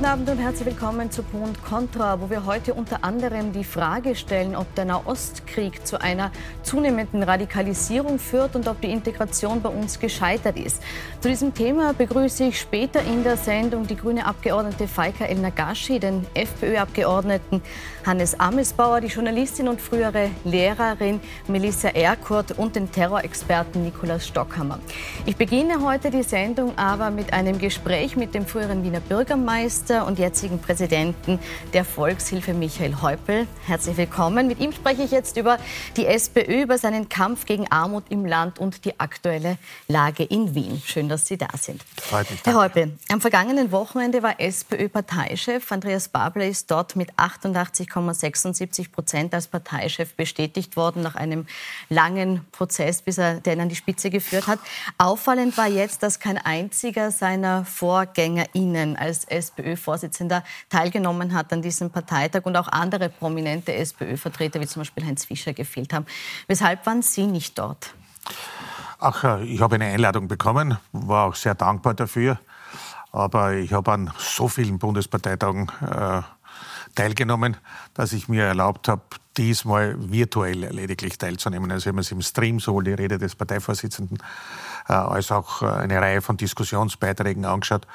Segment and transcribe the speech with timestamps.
[0.00, 4.14] Guten Abend und herzlich willkommen zu Pro Contra, wo wir heute unter anderem die Frage
[4.14, 6.32] stellen, ob der Nahostkrieg zu einer
[6.62, 10.82] zunehmenden Radikalisierung führt und ob die Integration bei uns gescheitert ist.
[11.20, 16.00] Zu diesem Thema begrüße ich später in der Sendung die grüne Abgeordnete Faika El Nagashi,
[16.00, 17.60] den FPÖ-Abgeordneten
[18.06, 24.78] Hannes Amesbauer, die Journalistin und frühere Lehrerin Melissa Erkurt und den Terrorexperten Nikolaus Stockhammer.
[25.26, 30.06] Ich beginne heute die Sendung aber mit einem Gespräch mit dem früheren Wiener Bürgermeister Bürgermeister
[30.06, 31.38] und jetzigen Präsidenten
[31.72, 33.46] der Volkshilfe Michael Häupl.
[33.66, 34.46] Herzlich willkommen.
[34.46, 35.58] Mit ihm spreche ich jetzt über
[35.96, 39.58] die SPÖ, über seinen Kampf gegen Armut im Land und die aktuelle
[39.88, 40.80] Lage in Wien.
[40.84, 41.82] Schön, dass Sie da sind.
[42.00, 48.92] Freut mich, Herr Häupl, am vergangenen Wochenende war SPÖ-Parteichef Andreas Babler ist dort mit 88,76
[48.92, 51.46] Prozent als Parteichef bestätigt worden nach einem
[51.88, 54.60] langen Prozess, bis er den an die Spitze geführt hat.
[54.98, 61.90] Auffallend war jetzt, dass kein einziger seiner VorgängerInnen als SPÖ SPÖ-Vorsitzender teilgenommen hat an diesem
[61.90, 66.06] Parteitag und auch andere prominente SPÖ-Vertreter wie zum Beispiel Heinz Fischer gefehlt haben.
[66.46, 67.94] Weshalb waren Sie nicht dort?
[68.98, 72.38] Ach, äh, ich habe eine Einladung bekommen, war auch sehr dankbar dafür.
[73.12, 76.22] Aber ich habe an so vielen Bundesparteitagen äh,
[76.94, 77.56] teilgenommen,
[77.94, 79.02] dass ich mir erlaubt habe,
[79.36, 81.72] diesmal virtuell lediglich teilzunehmen.
[81.72, 84.18] Also wir haben uns im Stream sowohl die Rede des Parteivorsitzenden
[84.88, 87.86] äh, als auch äh, eine Reihe von Diskussionsbeiträgen angeschaut.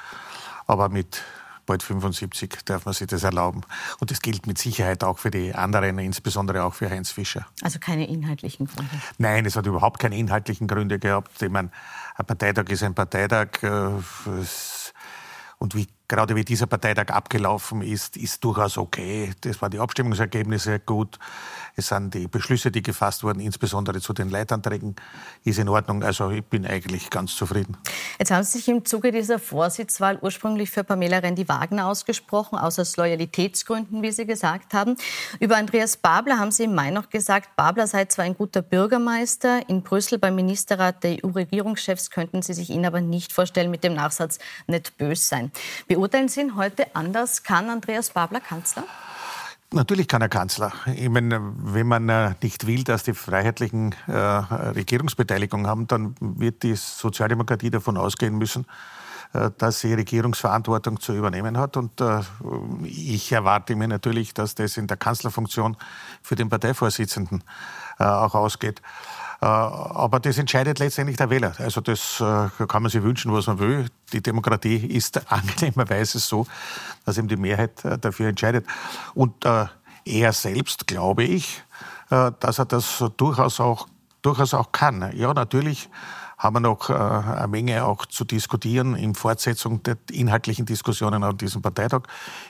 [0.68, 1.22] Aber mit
[1.66, 3.62] bald 75 darf man sich das erlauben.
[4.00, 7.46] Und das gilt mit Sicherheit auch für die anderen, insbesondere auch für Heinz Fischer.
[7.62, 8.92] Also keine inhaltlichen Gründe?
[9.18, 11.42] Nein, es hat überhaupt keine inhaltlichen Gründe gehabt.
[11.42, 11.72] Ich meine,
[12.16, 13.62] ein Parteitag ist ein Parteitag.
[13.64, 13.90] Äh,
[15.58, 19.34] und wie gerade wie dieser Parteitag abgelaufen ist, ist durchaus okay.
[19.42, 21.20] Das waren die Abstimmungsergebnisse gut.
[21.76, 24.96] Es sind die Beschlüsse, die gefasst wurden, insbesondere zu den Leitanträgen,
[25.44, 26.04] ist in Ordnung.
[26.04, 27.78] Also ich bin eigentlich ganz zufrieden.
[28.20, 34.02] Jetzt haben Sie sich im Zuge dieser Vorsitzwahl ursprünglich für Pamela Rendi-Wagner ausgesprochen, aus Loyalitätsgründen,
[34.02, 34.96] wie Sie gesagt haben.
[35.40, 39.68] Über Andreas Babler haben Sie im Mai noch gesagt, Babler sei zwar ein guter Bürgermeister,
[39.70, 43.96] in Brüssel beim Ministerrat der EU-Regierungschefs könnten Sie sich ihn aber nicht vorstellen, mit dem
[43.96, 45.52] Nachsatz nicht bös sein.
[45.96, 47.44] Beurteilen Sie ihn heute anders?
[47.44, 48.84] Kann Andreas Babler Kanzler?
[49.72, 50.74] Natürlich kann er Kanzler.
[50.94, 56.64] Ich meine, wenn man äh, nicht will, dass die Freiheitlichen äh, Regierungsbeteiligung haben, dann wird
[56.64, 58.66] die Sozialdemokratie davon ausgehen müssen,
[59.32, 61.78] äh, dass sie Regierungsverantwortung zu übernehmen hat.
[61.78, 62.20] Und äh,
[62.84, 65.78] ich erwarte mir natürlich, dass das in der Kanzlerfunktion
[66.22, 67.42] für den Parteivorsitzenden
[68.00, 68.82] äh, auch ausgeht.
[69.42, 71.54] Äh, aber das entscheidet letztendlich der Wähler.
[71.60, 73.88] Also das äh, kann man sich wünschen, was man will.
[74.14, 76.48] Die Demokratie ist angenehmerweise so,
[77.06, 78.66] dass eben die Mehrheit äh, dafür entscheidet.
[79.14, 81.64] Und er selbst, glaube ich,
[82.10, 83.88] dass er das durchaus auch,
[84.22, 85.12] durchaus auch kann.
[85.16, 85.90] Ja, natürlich
[86.38, 91.38] haben wir noch äh, eine Menge auch zu diskutieren in Fortsetzung der inhaltlichen Diskussionen an
[91.38, 92.04] diesem Parteitag.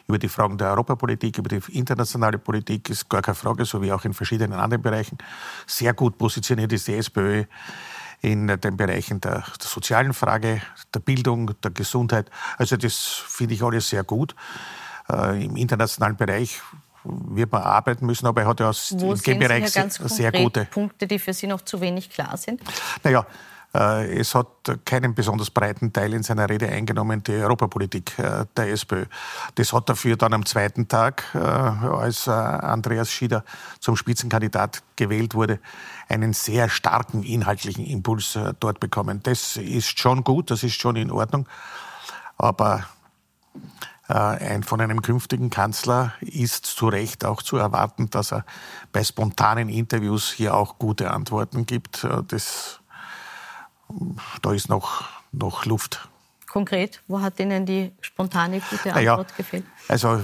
[0.08, 3.92] Über die Fragen der Europapolitik, über die internationale Politik ist gar keine Frage, so wie
[3.92, 5.18] auch in verschiedenen anderen Bereichen.
[5.68, 7.44] Sehr gut positioniert ist die SPÖ
[8.22, 10.62] in den Bereichen der, der sozialen Frage,
[10.94, 12.32] der Bildung, der Gesundheit.
[12.58, 12.96] Also das
[13.28, 14.36] finde ich alles sehr gut.
[15.10, 16.62] Äh, Im internationalen Bereich
[17.04, 21.06] wird man arbeiten müssen, aber er hat ja aus dem Bereich sehr, sehr gute Punkte,
[21.06, 22.62] die für Sie noch zu wenig klar sind.
[23.04, 23.28] Naja,
[23.76, 24.48] es hat
[24.86, 29.06] keinen besonders breiten Teil in seiner Rede eingenommen, die Europapolitik äh, der SPÖ.
[29.56, 33.44] Das hat dafür dann am zweiten Tag, äh, als Andreas Schieder
[33.80, 35.60] zum Spitzenkandidat gewählt wurde,
[36.08, 39.22] einen sehr starken inhaltlichen Impuls dort bekommen.
[39.24, 41.48] Das ist schon gut, das ist schon in Ordnung.
[42.38, 42.86] Aber
[44.08, 48.46] ein, von einem künftigen Kanzler ist zu Recht auch zu erwarten, dass er
[48.92, 52.06] bei spontanen Interviews hier auch gute Antworten gibt.
[52.28, 52.82] Das
[54.42, 56.08] da ist noch, noch Luft.
[56.48, 59.66] Konkret, wo hat Ihnen die spontane gute Antwort naja, gefehlt?
[59.90, 60.22] Also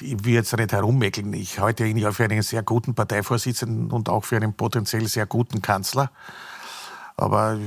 [0.00, 1.32] ich will jetzt nicht herummäkeln.
[1.34, 5.26] Ich halte ihn ja für einen sehr guten Parteivorsitzenden und auch für einen potenziell sehr
[5.26, 6.10] guten Kanzler.
[7.18, 7.58] Aber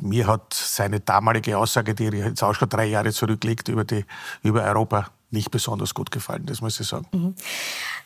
[0.00, 4.04] mir hat seine damalige Aussage, die jetzt auch schon drei Jahre zurückliegt, über, die,
[4.42, 7.06] über Europa nicht besonders gut gefallen, das muss ich sagen.
[7.12, 7.34] Mhm.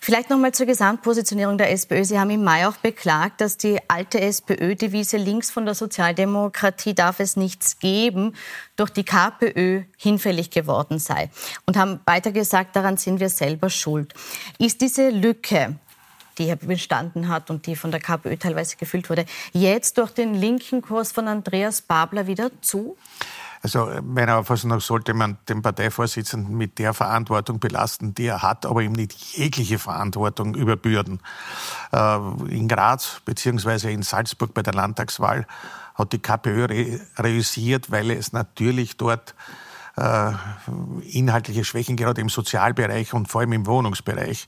[0.01, 2.05] Vielleicht noch mal zur Gesamtpositionierung der SPÖ.
[2.05, 7.21] Sie haben im Mai auch beklagt, dass die alte SPÖ-Devise links von der Sozialdemokratie darf
[7.21, 8.35] es nichts geben,
[8.77, 11.31] durch die KPÖ hinfällig geworden sei.
[11.67, 14.15] Und haben weiter gesagt, daran sind wir selber schuld.
[14.59, 15.77] Ist diese Lücke,
[16.39, 20.35] die hier bestanden hat und die von der KPÖ teilweise gefüllt wurde, jetzt durch den
[20.35, 22.97] linken Kurs von Andreas Babler wieder zu?
[23.63, 28.67] Also meiner Auffassung nach sollte man den Parteivorsitzenden mit der Verantwortung belasten, die er hat,
[28.67, 31.21] aber ihm nicht jegliche Verantwortung überbürden.
[31.93, 32.17] Äh,
[32.49, 33.93] in Graz bzw.
[33.93, 35.47] in Salzburg bei der Landtagswahl
[35.95, 39.35] hat die KPÖ reüssiert, weil es natürlich dort
[39.97, 40.33] äh,
[41.11, 44.47] inhaltliche Schwächen gerade im Sozialbereich und vor allem im Wohnungsbereich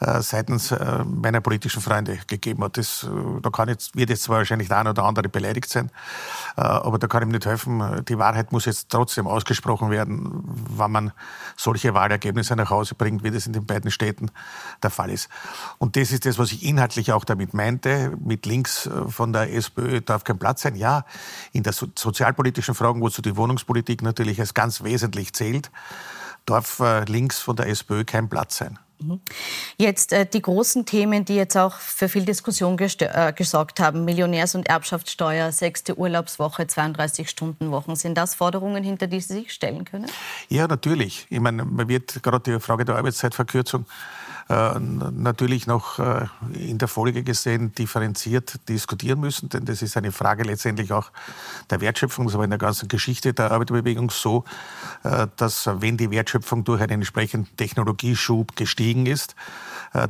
[0.00, 2.76] äh, seitens äh, meiner politischen Freunde gegeben hat.
[2.76, 5.90] Das, äh, da kann jetzt, wird jetzt zwar wahrscheinlich der eine oder andere beleidigt sein,
[6.56, 8.04] äh, aber da kann ihm nicht helfen.
[8.08, 11.12] Die Wahrheit muss jetzt trotzdem ausgesprochen werden, wann man
[11.56, 14.30] solche Wahlergebnisse nach Hause bringt, wie das in den beiden Städten
[14.82, 15.28] der Fall ist.
[15.78, 18.12] Und das ist das, was ich inhaltlich auch damit meinte.
[18.22, 20.76] Mit links äh, von der SPÖ darf kein Platz sein.
[20.76, 21.04] Ja,
[21.52, 25.70] in der so sozialpolitischen Fragen, wozu die Wohnungspolitik natürlich als ganz wesentlich zählt,
[26.46, 28.78] darf äh, links von der SPÖ kein Platz sein.
[29.76, 34.04] Jetzt äh, die großen Themen, die jetzt auch für viel Diskussion äh, gesorgt haben.
[34.04, 37.96] Millionärs- und Erbschaftssteuer, sechste Urlaubswoche, 32-Stunden-Wochen.
[37.96, 40.06] Sind das Forderungen, hinter die Sie sich stellen können?
[40.48, 41.26] Ja, natürlich.
[41.30, 43.86] Ich meine, man wird gerade die Frage der Arbeitszeitverkürzung
[44.48, 50.12] äh, natürlich noch äh, in der Folge gesehen differenziert diskutieren müssen, denn das ist eine
[50.12, 51.10] Frage letztendlich auch
[51.70, 52.32] der Wertschöpfung.
[52.32, 54.44] War in der ganzen Geschichte der Arbeiterbewegung so,
[55.04, 59.34] äh, dass wenn die Wertschöpfung durch einen entsprechenden Technologieschub gestiegen ist,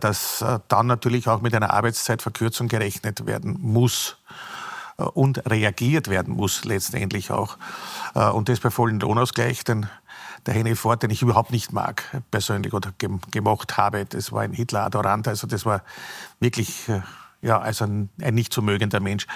[0.01, 4.17] dass dann natürlich auch mit einer Arbeitszeitverkürzung gerechnet werden muss
[4.97, 7.59] und reagiert werden muss letztendlich auch.
[8.15, 9.89] Und das bei vollem Lohnausgleich, denn
[10.47, 12.93] der Henry Ford, den ich überhaupt nicht mag, persönlich oder
[13.31, 14.05] gemocht habe.
[14.05, 15.83] Das war ein Hitler-Adorant, also das war
[16.41, 17.03] wirklich äh,
[17.43, 19.27] ja, also ein, ein nicht zu mögender Mensch.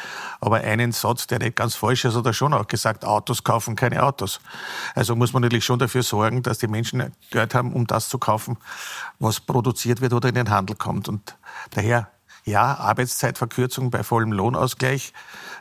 [0.41, 3.75] Aber einen Satz, der nicht ganz falsch ist, hat er schon auch gesagt, Autos kaufen
[3.75, 4.41] keine Autos.
[4.95, 8.19] Also muss man natürlich schon dafür sorgen, dass die Menschen Geld haben, um das zu
[8.19, 8.59] kaufen,
[9.19, 11.09] was produziert wird oder in den Handel kommt.
[11.09, 11.37] Und
[11.71, 12.09] daher,
[12.45, 15.13] ja, Arbeitszeitverkürzung bei vollem Lohnausgleich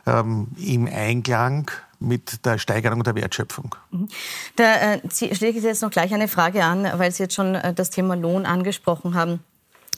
[0.06, 3.74] ähm, im Einklang mit der Steigerung der Wertschöpfung.
[3.90, 4.08] Mhm.
[4.56, 7.72] Da äh, schließe ich jetzt noch gleich eine Frage an, weil Sie jetzt schon äh,
[7.74, 9.40] das Thema Lohn angesprochen haben.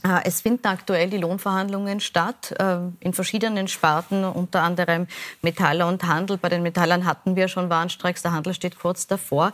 [0.04, 5.06] Äh, es finden aktuell die Lohnverhandlungen statt äh, in verschiedenen Sparten, unter anderem
[5.42, 6.38] Metaller und Handel.
[6.38, 9.52] Bei den Metallern hatten wir schon Warnstreiks, der Handel steht kurz davor,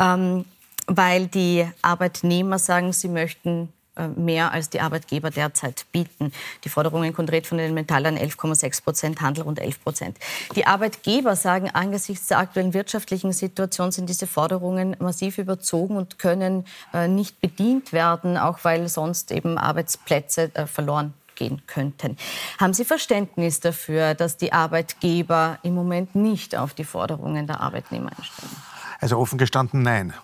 [0.00, 0.44] ähm,
[0.86, 3.72] weil die Arbeitnehmer sagen, sie möchten
[4.16, 6.32] mehr als die Arbeitgeber derzeit bieten.
[6.64, 10.18] Die Forderungen konkret von den Metallern 11,6 Prozent, Handel rund 11 Prozent.
[10.56, 16.64] Die Arbeitgeber sagen, angesichts der aktuellen wirtschaftlichen Situation sind diese Forderungen massiv überzogen und können
[16.92, 22.16] äh, nicht bedient werden, auch weil sonst eben Arbeitsplätze äh, verloren gehen könnten.
[22.58, 28.10] Haben Sie Verständnis dafür, dass die Arbeitgeber im Moment nicht auf die Forderungen der Arbeitnehmer
[28.16, 28.52] einstellen?
[29.00, 30.14] Also offen gestanden nein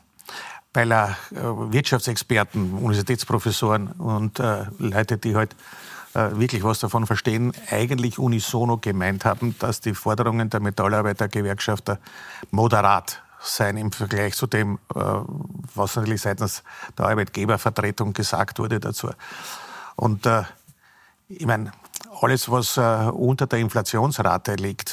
[0.72, 5.56] weil er äh, Wirtschaftsexperten, Universitätsprofessoren und äh, Leute, die halt
[6.14, 11.98] äh, wirklich was davon verstehen, eigentlich unisono gemeint haben, dass die Forderungen der Metallarbeitergewerkschafter
[12.50, 15.00] moderat sein im Vergleich zu dem, äh,
[15.74, 16.62] was natürlich seitens
[16.98, 19.10] der Arbeitgebervertretung gesagt wurde dazu.
[19.96, 20.42] Und äh,
[21.28, 21.72] ich meine,
[22.20, 24.89] alles, was äh, unter der Inflationsrate liegt,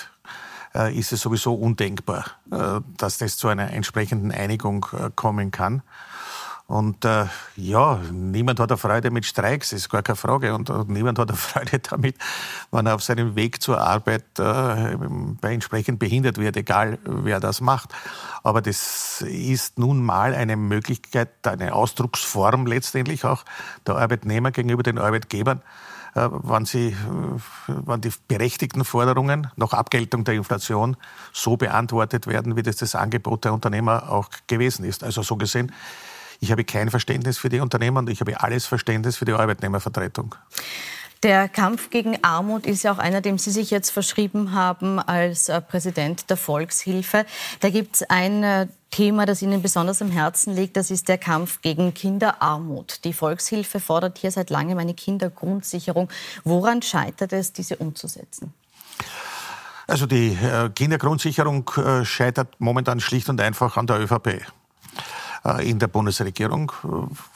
[0.77, 5.81] äh, ist es sowieso undenkbar, äh, dass das zu einer entsprechenden Einigung äh, kommen kann.
[6.67, 10.53] Und äh, ja, niemand hat eine Freude mit Streiks, ist gar keine Frage.
[10.53, 12.17] Und, und niemand hat eine Freude damit,
[12.71, 14.97] wenn er auf seinem Weg zur Arbeit äh,
[15.43, 17.93] entsprechend behindert wird, egal wer das macht.
[18.43, 23.45] Aber das ist nun mal eine Möglichkeit, eine Ausdrucksform letztendlich auch
[23.87, 25.61] der Arbeitnehmer gegenüber den Arbeitgebern,
[26.31, 26.95] wann, sie, äh,
[27.67, 30.97] wann die berechtigten Forderungen nach Abgeltung der Inflation
[31.33, 35.03] so beantwortet werden, wie das das Angebot der Unternehmer auch gewesen ist.
[35.03, 35.71] Also so gesehen,
[36.39, 40.35] ich habe kein Verständnis für die Unternehmer und ich habe alles Verständnis für die Arbeitnehmervertretung.
[41.23, 45.49] Der Kampf gegen Armut ist ja auch einer, dem Sie sich jetzt verschrieben haben als
[45.49, 47.25] äh, Präsident der Volkshilfe.
[47.59, 50.77] Da gibt es ein äh, Thema, das Ihnen besonders am Herzen liegt.
[50.77, 53.03] Das ist der Kampf gegen Kinderarmut.
[53.03, 56.09] Die Volkshilfe fordert hier seit langem eine Kindergrundsicherung.
[56.43, 58.53] Woran scheitert es, diese umzusetzen?
[59.87, 61.71] Also die äh, Kindergrundsicherung
[62.03, 64.45] scheitert momentan schlicht und einfach an der ÖVP.
[65.47, 66.87] Äh, in der Bundesregierung, äh,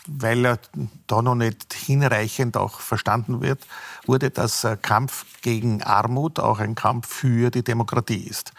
[0.07, 0.59] weil
[1.07, 3.65] da noch nicht hinreichend auch verstanden wird,
[4.05, 8.51] wurde, dass Kampf gegen Armut auch ein Kampf für die Demokratie ist.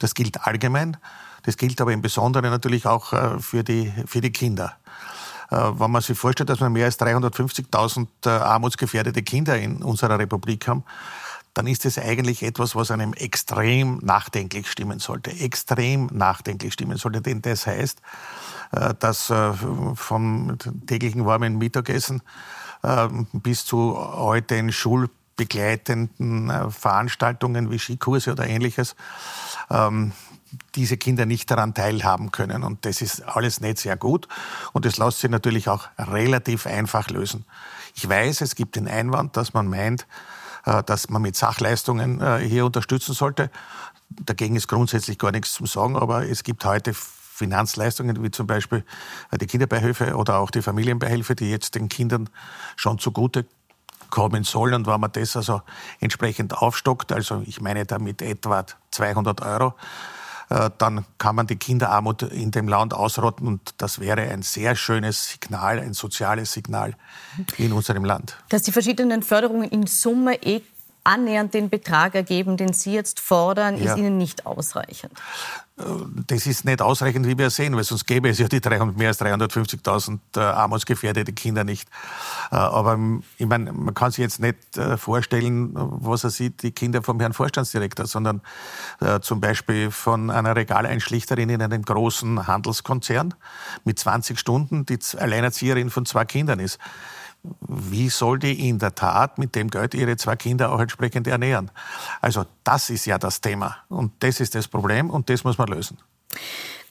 [0.00, 0.96] Das gilt allgemein,
[1.44, 4.76] das gilt aber im Besonderen natürlich auch äh, für die, für die Kinder.
[5.52, 10.84] Wenn man sich vorstellt, dass wir mehr als 350.000 armutsgefährdete Kinder in unserer Republik haben,
[11.60, 15.30] dann ist es eigentlich etwas, was einem extrem nachdenklich stimmen sollte.
[15.30, 17.20] Extrem nachdenklich stimmen sollte.
[17.20, 18.00] Denn das heißt,
[18.72, 19.52] äh, dass äh,
[19.94, 22.22] vom täglichen warmen Mittagessen
[22.82, 28.96] äh, bis zu heute in schulbegleitenden Veranstaltungen wie Skikurse oder ähnliches
[29.68, 30.12] ähm,
[30.76, 32.64] diese Kinder nicht daran teilhaben können.
[32.64, 34.28] Und das ist alles nicht sehr gut.
[34.72, 37.44] Und das lässt sich natürlich auch relativ einfach lösen.
[37.94, 40.06] Ich weiß, es gibt den Einwand, dass man meint,
[40.64, 43.50] dass man mit Sachleistungen hier unterstützen sollte.
[44.10, 48.84] Dagegen ist grundsätzlich gar nichts zu sagen, aber es gibt heute Finanzleistungen wie zum Beispiel
[49.40, 52.28] die Kinderbeihilfe oder auch die Familienbeihilfe, die jetzt den Kindern
[52.76, 53.46] schon zugute
[54.10, 54.74] kommen soll.
[54.74, 55.62] Und wenn man das also
[56.00, 59.72] entsprechend aufstockt, also ich meine damit etwa 200 Euro, äh,
[60.78, 65.30] dann kann man die Kinderarmut in dem Land ausrotten und das wäre ein sehr schönes
[65.30, 66.96] Signal, ein soziales Signal
[67.56, 68.36] in unserem Land.
[68.48, 70.62] Dass die verschiedenen Förderungen in Summe eh
[71.04, 73.92] annähernd den Betrag ergeben, den Sie jetzt fordern, ja.
[73.92, 75.12] ist Ihnen nicht ausreichend?
[76.26, 79.08] Das ist nicht ausreichend, wie wir sehen, weil sonst gäbe es ja die 300, mehr
[79.08, 81.88] als 350.000 äh, armutsgefährdete Kinder nicht.
[82.50, 86.62] Äh, aber ähm, ich meine, man kann sich jetzt nicht äh, vorstellen, was er sieht,
[86.62, 88.42] die Kinder vom Herrn Vorstandsdirektor, sondern
[89.00, 93.34] äh, zum Beispiel von einer Regaleinschlichterin in einem großen Handelskonzern
[93.84, 96.78] mit 20 Stunden, die Alleinerzieherin von zwei Kindern ist
[97.42, 101.70] wie soll die in der Tat mit dem Geld ihre zwei Kinder auch entsprechend ernähren?
[102.20, 105.68] Also das ist ja das Thema und das ist das Problem und das muss man
[105.68, 105.98] lösen.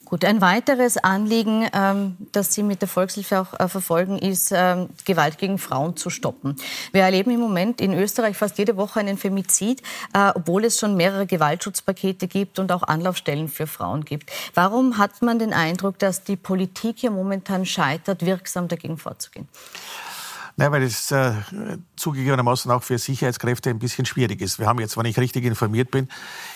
[0.09, 4.89] Gut, ein weiteres Anliegen, ähm, das Sie mit der Volkshilfe auch äh, verfolgen, ist, ähm,
[5.05, 6.55] Gewalt gegen Frauen zu stoppen.
[6.91, 9.83] Wir erleben im Moment in Österreich fast jede Woche einen Femizid,
[10.15, 14.31] äh, obwohl es schon mehrere Gewaltschutzpakete gibt und auch Anlaufstellen für Frauen gibt.
[14.55, 19.47] Warum hat man den Eindruck, dass die Politik hier momentan scheitert, wirksam dagegen vorzugehen?
[20.59, 21.35] Nein, weil es äh,
[21.95, 24.59] zugegebenermaßen auch für Sicherheitskräfte ein bisschen schwierig ist.
[24.59, 26.09] Wir haben jetzt, wenn ich richtig informiert bin,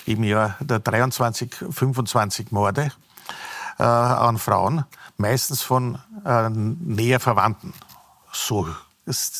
[0.05, 2.91] im Jahr der 23, 25 Morde
[3.79, 4.83] äh, an Frauen,
[5.15, 7.73] meistens von äh, näher Verwandten.
[8.33, 8.67] So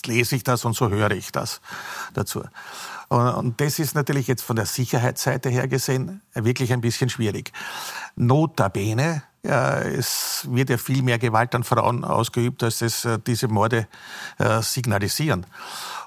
[0.06, 1.60] lese ich das und so höre ich das
[2.14, 2.46] dazu.
[3.10, 7.52] Und das ist natürlich jetzt von der Sicherheitsseite her gesehen wirklich ein bisschen schwierig.
[8.16, 13.88] Notabene es wird ja viel mehr Gewalt an Frauen ausgeübt, als es äh, diese Morde
[14.40, 15.46] äh, signalisieren.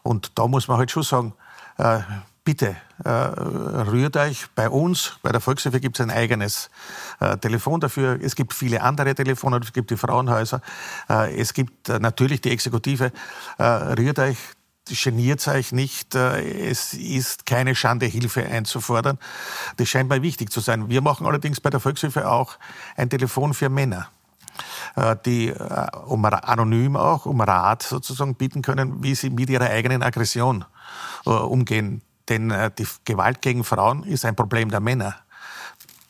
[0.02, 1.34] Und da muss man halt schon sagen,
[1.78, 2.00] äh,
[2.44, 6.70] bitte rührt euch bei uns, bei der Volkshilfe gibt es ein eigenes
[7.40, 8.20] Telefon dafür.
[8.22, 10.62] Es gibt viele andere Telefone, es gibt die Frauenhäuser,
[11.08, 13.10] es gibt natürlich die Exekutive.
[13.58, 14.38] Rührt euch
[14.88, 16.14] geniert euch nicht.
[16.14, 19.18] Äh, es ist keine Schande, Hilfe einzufordern.
[19.76, 20.88] Das scheint mir wichtig zu sein.
[20.88, 22.58] Wir machen allerdings bei der Volkshilfe auch
[22.96, 24.08] ein Telefon für Männer
[24.94, 30.02] äh, die äh, anonym auch um Rat sozusagen bieten können, wie sie mit ihrer eigenen
[30.02, 30.64] Aggression
[31.24, 32.02] umgehen.
[32.28, 35.16] Denn die Gewalt gegen Frauen ist ein Problem der Männer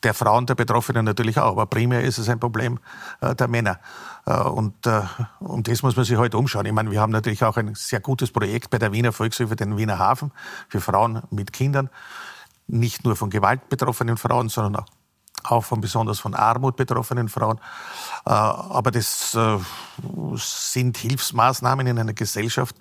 [0.03, 2.79] der Frauen, der Betroffenen natürlich auch, aber primär ist es ein Problem
[3.21, 3.79] äh, der Männer.
[4.25, 5.01] Äh, und äh,
[5.39, 6.65] um das muss man sich heute umschauen.
[6.65, 9.77] Ich meine, wir haben natürlich auch ein sehr gutes Projekt bei der Wiener Volkshilfe, den
[9.77, 10.31] Wiener Hafen,
[10.69, 11.89] für Frauen mit Kindern.
[12.67, 14.87] Nicht nur von Gewalt betroffenen Frauen, sondern auch
[15.43, 17.57] auch von besonders von Armut betroffenen Frauen.
[18.25, 19.57] Äh, aber das äh,
[20.35, 22.75] sind Hilfsmaßnahmen in einer Gesellschaft,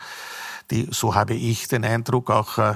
[0.70, 2.74] die, so habe ich den Eindruck, auch äh,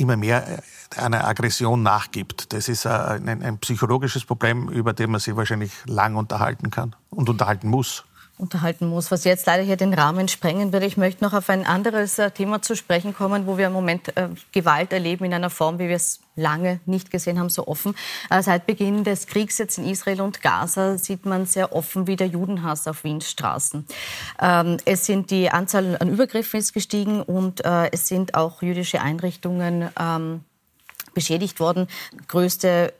[0.00, 0.62] immer mehr
[0.96, 2.52] einer Aggression nachgibt.
[2.52, 7.28] Das ist ein, ein psychologisches Problem, über das man sich wahrscheinlich lang unterhalten kann und
[7.28, 8.04] unterhalten muss
[8.40, 10.86] unterhalten muss, was jetzt leider hier den Rahmen sprengen würde.
[10.86, 14.16] Ich möchte noch auf ein anderes äh, Thema zu sprechen kommen, wo wir im Moment
[14.16, 17.94] äh, Gewalt erleben in einer Form, wie wir es lange nicht gesehen haben, so offen.
[18.30, 22.16] Äh, seit Beginn des Kriegs jetzt in Israel und Gaza sieht man sehr offen wie
[22.16, 23.86] der Judenhass auf Wiens Straßen.
[24.40, 29.88] Ähm, es sind die Anzahl an Übergriffen ist gestiegen und es sind auch jüdische Einrichtungen
[29.98, 30.44] ähm,
[31.14, 31.86] beschädigt worden.
[32.28, 32.92] Größte,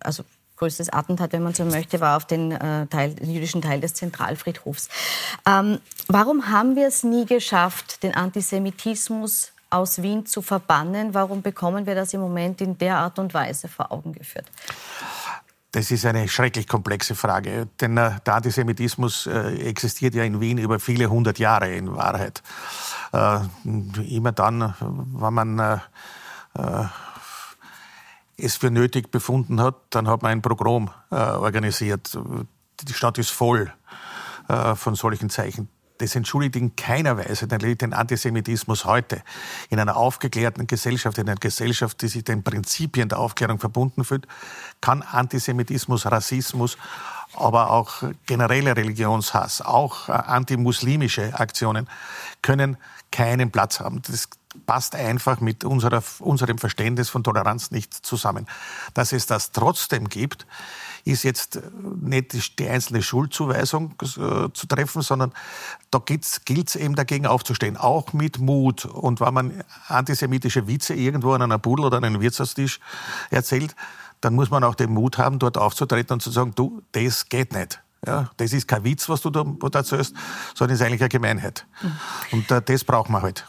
[0.00, 0.24] also
[0.58, 3.94] größtes Attentat, wenn man so möchte, war auf den, äh, Teil, den jüdischen Teil des
[3.94, 4.88] Zentralfriedhofs.
[5.46, 11.14] Ähm, warum haben wir es nie geschafft, den Antisemitismus aus Wien zu verbannen?
[11.14, 14.46] Warum bekommen wir das im Moment in der Art und Weise vor Augen geführt?
[15.72, 20.56] Das ist eine schrecklich komplexe Frage, denn äh, der Antisemitismus äh, existiert ja in Wien
[20.56, 22.42] über viele hundert Jahre in Wahrheit.
[23.12, 23.40] Äh,
[24.08, 25.80] immer dann, wenn man
[28.38, 32.16] es für nötig befunden hat, dann hat man ein Programm äh, organisiert.
[32.82, 33.72] Die Stadt ist voll
[34.48, 35.68] äh, von solchen Zeichen.
[35.98, 39.20] Das entschuldigt in keiner Weise den Antisemitismus heute.
[39.68, 44.28] In einer aufgeklärten Gesellschaft, in einer Gesellschaft, die sich den Prinzipien der Aufklärung verbunden fühlt,
[44.80, 46.78] kann Antisemitismus, Rassismus,
[47.34, 51.88] aber auch genereller Religionshass, auch äh, antimuslimische Aktionen
[52.42, 52.76] können
[53.10, 54.00] keinen Platz haben.
[54.02, 54.28] Das
[54.66, 58.46] passt einfach mit unserer, unserem Verständnis von Toleranz nicht zusammen.
[58.94, 60.46] Dass es das trotzdem gibt,
[61.04, 61.60] ist jetzt
[62.00, 64.06] nicht die einzelne Schuldzuweisung äh,
[64.52, 65.32] zu treffen, sondern
[65.90, 68.84] da gilt es eben dagegen aufzustehen, auch mit Mut.
[68.84, 72.80] Und wenn man antisemitische Witze irgendwo an einer Pudel oder an einem Wirtshaustisch
[73.30, 73.74] erzählt,
[74.20, 77.52] dann muss man auch den Mut haben, dort aufzutreten und zu sagen, du, das geht
[77.52, 77.80] nicht.
[78.06, 80.14] Ja, das ist kein Witz, was du da, erzählst,
[80.54, 81.66] sondern ist eigentlich eine Gemeinheit.
[81.82, 81.92] Mhm.
[82.32, 83.44] Und äh, das braucht man halt.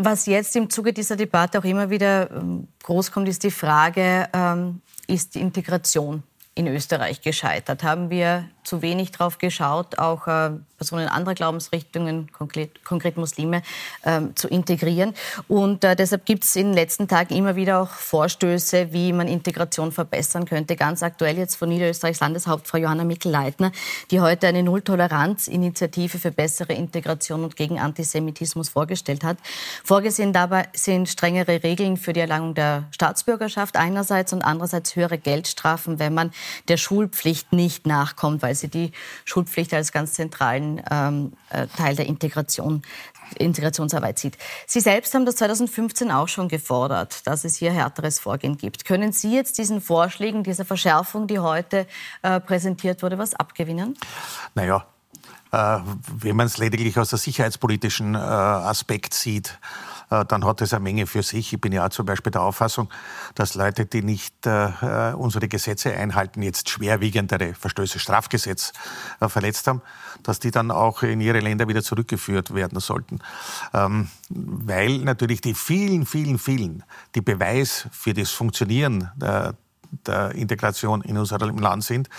[0.00, 4.28] Was jetzt im Zuge dieser Debatte auch immer wieder ähm, groß kommt, ist die Frage,
[4.32, 6.22] ähm, ist die Integration
[6.58, 7.84] in Österreich gescheitert?
[7.84, 13.62] Haben wir zu wenig drauf geschaut, auch äh, Personen anderer Glaubensrichtungen, konkret, konkret Muslime,
[14.04, 15.14] ähm, zu integrieren.
[15.48, 19.26] Und äh, deshalb gibt es in den letzten Tagen immer wieder auch Vorstöße, wie man
[19.26, 20.76] Integration verbessern könnte.
[20.76, 23.72] Ganz aktuell jetzt von Niederösterreichs Landeshauptfrau Johanna Mikl-Leitner,
[24.10, 29.38] die heute eine Nulltoleranz-Initiative für bessere Integration und gegen Antisemitismus vorgestellt hat.
[29.82, 35.98] Vorgesehen dabei sind strengere Regeln für die Erlangung der Staatsbürgerschaft einerseits und andererseits höhere Geldstrafen,
[35.98, 36.30] wenn man
[36.68, 38.92] der Schulpflicht nicht nachkommt, weil sie die
[39.24, 42.82] Schulpflicht als ganz zentralen ähm, äh, Teil der Integration
[43.36, 44.38] Integrationsarbeit sieht.
[44.66, 48.84] Sie selbst haben das 2015 auch schon gefordert, dass es hier härteres Vorgehen gibt.
[48.84, 51.86] Können Sie jetzt diesen Vorschlägen, dieser Verschärfung, die heute
[52.22, 53.96] äh, präsentiert wurde, was abgewinnen?
[54.54, 54.86] Naja,
[55.52, 55.78] äh,
[56.16, 59.58] wenn man es lediglich aus der sicherheitspolitischen äh, Aspekt sieht,
[60.08, 61.52] dann hat es eine Menge für sich.
[61.52, 62.88] Ich bin ja zum Beispiel der Auffassung,
[63.34, 68.72] dass Leute, die nicht äh, unsere Gesetze einhalten, jetzt schwerwiegendere Verstöße Strafgesetz
[69.20, 69.82] äh, verletzt haben,
[70.22, 73.20] dass die dann auch in ihre Länder wieder zurückgeführt werden sollten.
[73.74, 76.84] Ähm, weil natürlich die vielen, vielen, vielen,
[77.14, 79.54] die Beweis für das Funktionieren der,
[80.34, 82.10] Integration in unserem Land sind,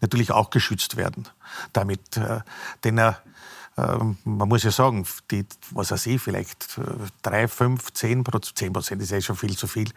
[0.00, 1.26] natürlich auch geschützt werden.
[1.72, 2.40] Damit, äh,
[2.84, 3.14] denn äh,
[3.76, 6.82] man muss ja sagen, die, was weiß ich, vielleicht äh,
[7.22, 9.90] drei, fünf, zehn Prozent, zehn Prozent ist ja schon viel zu viel,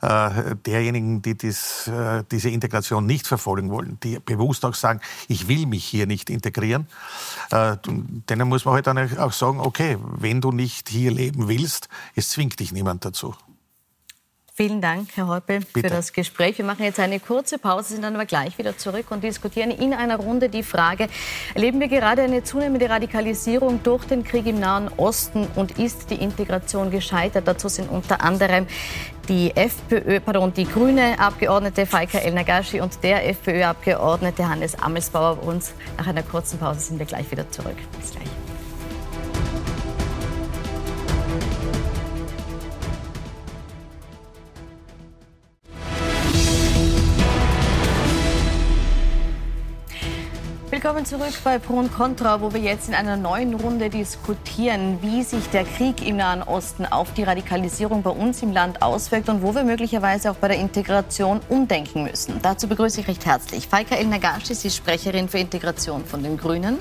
[0.00, 5.46] äh, derjenigen, die das, äh, diese Integration nicht verfolgen wollen, die bewusst auch sagen, ich
[5.46, 6.88] will mich hier nicht integrieren,
[7.52, 12.30] denen muss man halt dann auch sagen, okay, wenn du nicht hier leben willst, es
[12.30, 13.34] zwingt dich niemand dazu.
[14.60, 16.58] Vielen Dank, Herr Heupel, für das Gespräch.
[16.58, 19.94] Wir machen jetzt eine kurze Pause, sind dann aber gleich wieder zurück und diskutieren in
[19.94, 21.06] einer Runde die Frage,
[21.54, 26.16] erleben wir gerade eine zunehmende Radikalisierung durch den Krieg im Nahen Osten und ist die
[26.16, 27.46] Integration gescheitert?
[27.46, 28.66] Dazu sind unter anderem
[29.28, 35.40] die FPÖ, pardon, die grüne Abgeordnete Faika El Nagashi und der FPÖ-Abgeordnete Hannes Amelsbauer.
[35.40, 35.62] Und
[35.98, 37.76] nach einer kurzen Pause sind wir gleich wieder zurück.
[38.00, 38.37] Bis gleich.
[50.80, 55.24] Willkommen zurück bei Pro und Contra, wo wir jetzt in einer neuen Runde diskutieren, wie
[55.24, 59.42] sich der Krieg im Nahen Osten auf die Radikalisierung bei uns im Land auswirkt und
[59.42, 62.40] wo wir möglicherweise auch bei der Integration umdenken müssen.
[62.42, 66.36] Dazu begrüße ich recht herzlich Faika El Nagashi, sie ist Sprecherin für Integration von den
[66.36, 66.78] Grünen.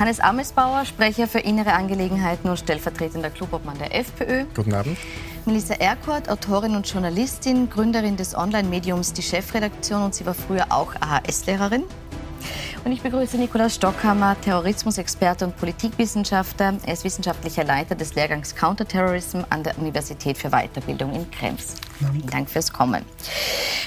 [0.00, 4.46] Hannes Amesbauer, Sprecher für innere Angelegenheiten und stellvertretender Clubobmann der FPÖ.
[4.52, 4.98] Guten Abend.
[5.46, 10.96] Melissa Erkort, Autorin und Journalistin, Gründerin des Online-Mediums Die Chefredaktion und sie war früher auch
[11.00, 11.84] AHS-Lehrerin.
[12.84, 16.78] Und ich begrüße Nikolaus Stockhammer, Terrorismusexperte und Politikwissenschaftler.
[16.84, 21.76] Er ist wissenschaftlicher Leiter des Lehrgangs Counterterrorism an der Universität für Weiterbildung in Krems.
[21.98, 23.04] Vielen Dank fürs Kommen.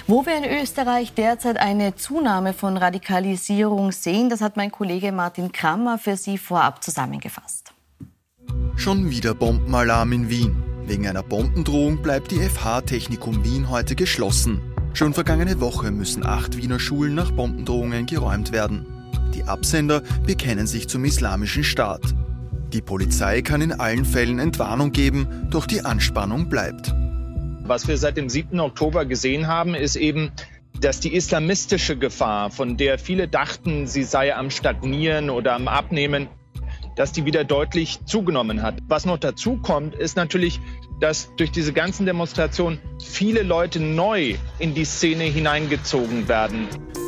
[0.07, 5.51] Wo wir in Österreich derzeit eine Zunahme von Radikalisierung sehen, das hat mein Kollege Martin
[5.51, 7.73] Krammer für Sie vorab zusammengefasst.
[8.77, 10.63] Schon wieder Bombenalarm in Wien.
[10.85, 14.74] Wegen einer Bombendrohung bleibt die FH Technikum Wien heute geschlossen.
[14.95, 18.85] Schon vergangene Woche müssen acht Wiener Schulen nach Bombendrohungen geräumt werden.
[19.33, 22.01] Die Absender bekennen sich zum Islamischen Staat.
[22.71, 26.95] Die Polizei kann in allen Fällen Entwarnung geben, doch die Anspannung bleibt.
[27.65, 28.57] Was wir seit dem 7.
[28.61, 30.31] Oktober gesehen haben, ist eben,
[30.79, 36.29] dass die islamistische Gefahr, von der viele dachten, sie sei am Stagnieren oder am Abnehmen,
[36.95, 38.75] dass die wieder deutlich zugenommen hat.
[38.87, 40.59] Was noch dazu kommt, ist natürlich
[40.99, 46.67] dass durch diese ganzen Demonstrationen viele Leute neu in die Szene hineingezogen werden.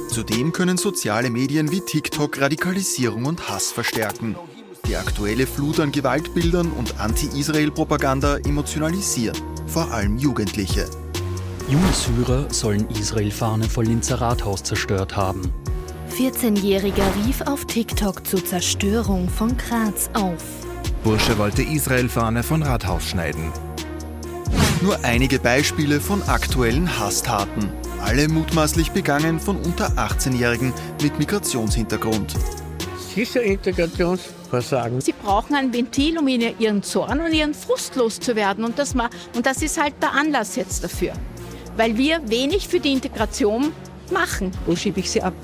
[0.10, 4.36] Zudem können soziale Medien wie TikTok Radikalisierung und Hass verstärken.
[4.88, 10.90] Die aktuelle Flut an Gewaltbildern und Anti-Israel-Propaganda emotionalisieren, vor allem Jugendliche.
[11.70, 15.52] Junge Syrer sollen Israel-Fahne vor Linzer Rathaus zerstört haben.
[16.18, 20.44] 14-Jähriger rief auf TikTok zur Zerstörung von Graz auf.
[21.04, 23.52] Bursche wollte Israel-Fahne von Rathaus schneiden.
[24.82, 27.70] Nur einige Beispiele von aktuellen Hasstaten.
[28.04, 32.34] Alle mutmaßlich begangen von unter 18-Jährigen mit Migrationshintergrund.
[33.14, 35.02] Sicher Integrationsversagen.
[35.02, 38.66] Sie brauchen ein Ventil, um ihren Zorn und ihren Frust loszuwerden.
[38.66, 38.96] Und das,
[39.36, 41.14] und das ist halt der Anlass jetzt dafür.
[41.76, 43.72] Weil wir wenig für die Integration
[44.12, 44.50] machen.
[44.66, 45.36] Wo schiebe ich sie ab?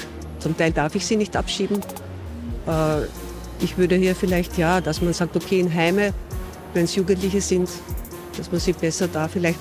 [0.43, 1.79] Zum Teil darf ich sie nicht abschieben.
[2.67, 3.03] Äh,
[3.61, 6.13] ich würde hier vielleicht ja, dass man sagt, okay, in Heime,
[6.73, 7.69] wenn es Jugendliche sind,
[8.35, 9.57] dass man sie besser da vielleicht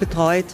[0.00, 0.46] betreut.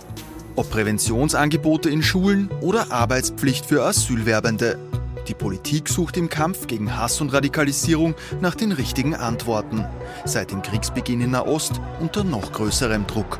[0.57, 4.81] Ob Präventionsangebote in Schulen oder Arbeitspflicht für Asylwerbende.
[5.29, 9.85] Die Politik sucht im Kampf gegen Hass und Radikalisierung nach den richtigen Antworten.
[10.25, 13.39] Seit dem Kriegsbeginn in Nahost unter noch größerem Druck.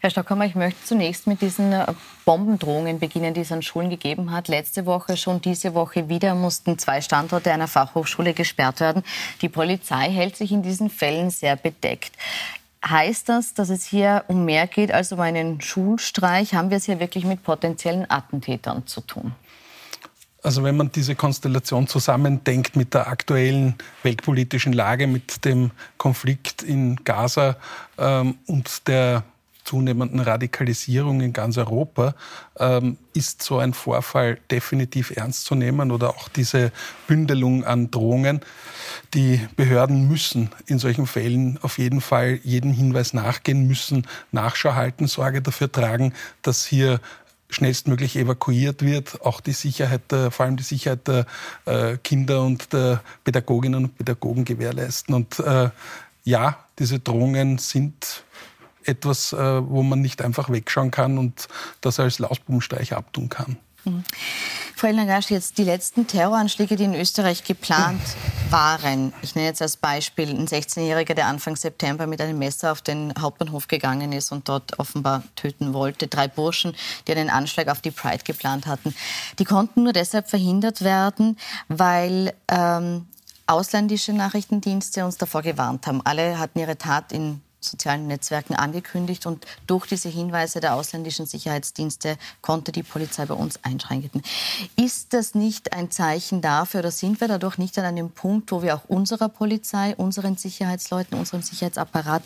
[0.00, 1.86] Herr Stockhammer, ich möchte zunächst mit diesen äh,
[2.26, 4.48] Bombendrohungen beginnen, die es an Schulen gegeben hat.
[4.48, 9.04] Letzte Woche schon, diese Woche wieder mussten zwei Standorte einer Fachhochschule gesperrt werden.
[9.40, 12.12] Die Polizei hält sich in diesen Fällen sehr bedeckt.
[12.84, 16.54] Heißt das, dass es hier um mehr geht als um einen Schulstreich?
[16.54, 19.32] Haben wir es hier wirklich mit potenziellen Attentätern zu tun?
[20.42, 26.96] Also wenn man diese Konstellation zusammendenkt mit der aktuellen weltpolitischen Lage, mit dem Konflikt in
[27.04, 27.56] Gaza
[27.98, 29.24] ähm, und der
[29.66, 32.14] zunehmenden Radikalisierung in ganz Europa,
[32.58, 36.72] ähm, ist so ein Vorfall definitiv ernst zu nehmen oder auch diese
[37.06, 38.40] Bündelung an Drohungen.
[39.12, 45.06] Die Behörden müssen in solchen Fällen auf jeden Fall jeden Hinweis nachgehen, müssen Nachschau halten,
[45.06, 47.00] Sorge dafür tragen, dass hier
[47.48, 51.26] schnellstmöglich evakuiert wird, auch die Sicherheit, der, vor allem die Sicherheit der
[51.64, 55.14] äh, Kinder und der Pädagoginnen und Pädagogen gewährleisten.
[55.14, 55.70] Und äh,
[56.24, 58.24] ja, diese Drohungen sind
[58.86, 61.48] etwas, äh, wo man nicht einfach wegschauen kann und
[61.80, 63.56] das als Lausbubenstreich abtun kann.
[63.86, 64.04] Mhm.
[64.74, 68.02] Frau Elnagasch, jetzt die letzten Terroranschläge, die in Österreich geplant
[68.50, 69.14] waren.
[69.22, 73.14] Ich nenne jetzt als Beispiel ein 16-Jähriger, der Anfang September mit einem Messer auf den
[73.18, 76.08] Hauptbahnhof gegangen ist und dort offenbar töten wollte.
[76.08, 76.74] Drei Burschen,
[77.06, 78.94] die einen Anschlag auf die Pride geplant hatten.
[79.38, 83.06] Die konnten nur deshalb verhindert werden, weil ähm,
[83.46, 86.02] ausländische Nachrichtendienste uns davor gewarnt haben.
[86.04, 92.16] Alle hatten ihre Tat in sozialen Netzwerken angekündigt und durch diese Hinweise der ausländischen Sicherheitsdienste
[92.40, 94.22] konnte die Polizei bei uns einschränken.
[94.76, 98.62] Ist das nicht ein Zeichen dafür oder sind wir dadurch nicht an einem Punkt, wo
[98.62, 102.22] wir auch unserer Polizei, unseren Sicherheitsleuten, unserem Sicherheitsapparat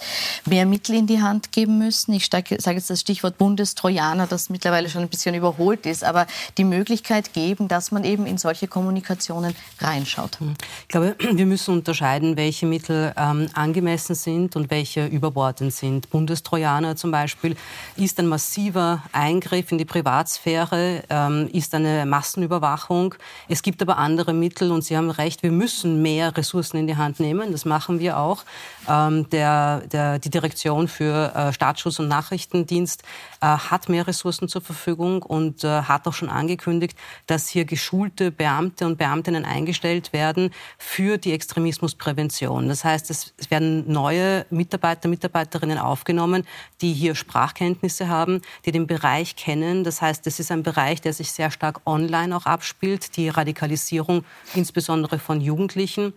[0.47, 2.12] mehr Mittel in die Hand geben müssen?
[2.12, 6.27] Ich sage jetzt das Stichwort Bundestrojaner, das mittlerweile schon ein bisschen überholt ist, aber
[6.59, 10.38] die Möglichkeit geben, dass man eben in solche Kommunikationen reinschaut.
[10.83, 16.11] Ich glaube, wir müssen unterscheiden, welche Mittel ähm, angemessen sind und welche über sind.
[16.11, 17.56] Bundestrojaner zum Beispiel
[17.96, 23.14] ist ein massiver Eingriff in die Privatsphäre, ähm, ist eine Massenüberwachung.
[23.48, 26.96] Es gibt aber andere Mittel und Sie haben recht, wir müssen mehr Ressourcen in die
[26.96, 27.52] Hand nehmen.
[27.52, 28.44] Das machen wir auch.
[28.88, 33.02] Ähm, der, der, die Direktion für äh, Staatsschutz und Nachrichtendienst
[33.40, 38.30] äh, hat mehr Ressourcen zur Verfügung und äh, hat auch schon angekündigt, dass hier geschulte
[38.30, 42.68] Beamte und Beamtinnen eingestellt werden für die Extremismusprävention.
[42.68, 46.46] Das heißt, es werden neue Mitarbeiter, Mitarbeiterinnen aufgenommen,
[46.81, 49.85] die hier Sprachkenntnisse haben, die den Bereich kennen.
[49.85, 54.25] Das heißt, es ist ein Bereich, der sich sehr stark online auch abspielt, die Radikalisierung
[54.55, 56.14] insbesondere von Jugendlichen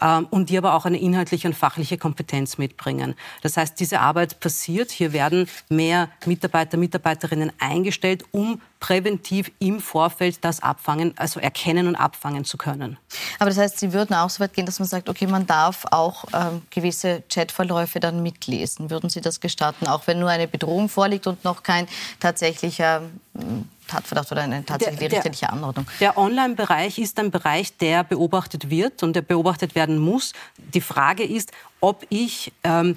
[0.00, 3.14] ähm, und die aber auch eine inhaltliche und fachliche Kompetenz mitbringen.
[3.42, 4.90] Das heißt, diese Arbeit passiert.
[4.90, 11.96] Hier werden mehr Mitarbeiter, Mitarbeiterinnen eingestellt, um präventiv im Vorfeld das abfangen, also erkennen und
[11.96, 12.98] abfangen zu können.
[13.38, 15.86] Aber das heißt, Sie würden auch so weit gehen, dass man sagt, okay, man darf
[15.90, 18.90] auch ähm, gewisse Chatverläufe dann mitlesen.
[18.90, 21.88] Würden Sie das gestatten, auch wenn nur eine Bedrohung vorliegt und noch kein
[22.20, 23.02] tatsächlicher
[23.34, 25.86] hm, Tatverdacht oder eine tatsächliche der, richterliche Anordnung.
[26.00, 30.32] Der Online-Bereich ist ein Bereich, der beobachtet wird und der beobachtet werden muss.
[30.56, 32.96] Die Frage ist, ob ich ähm,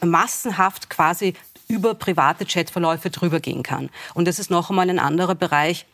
[0.00, 1.34] massenhaft quasi
[1.68, 3.90] über private Chatverläufe drüber gehen kann.
[4.14, 5.86] Und das ist noch einmal ein anderer Bereich,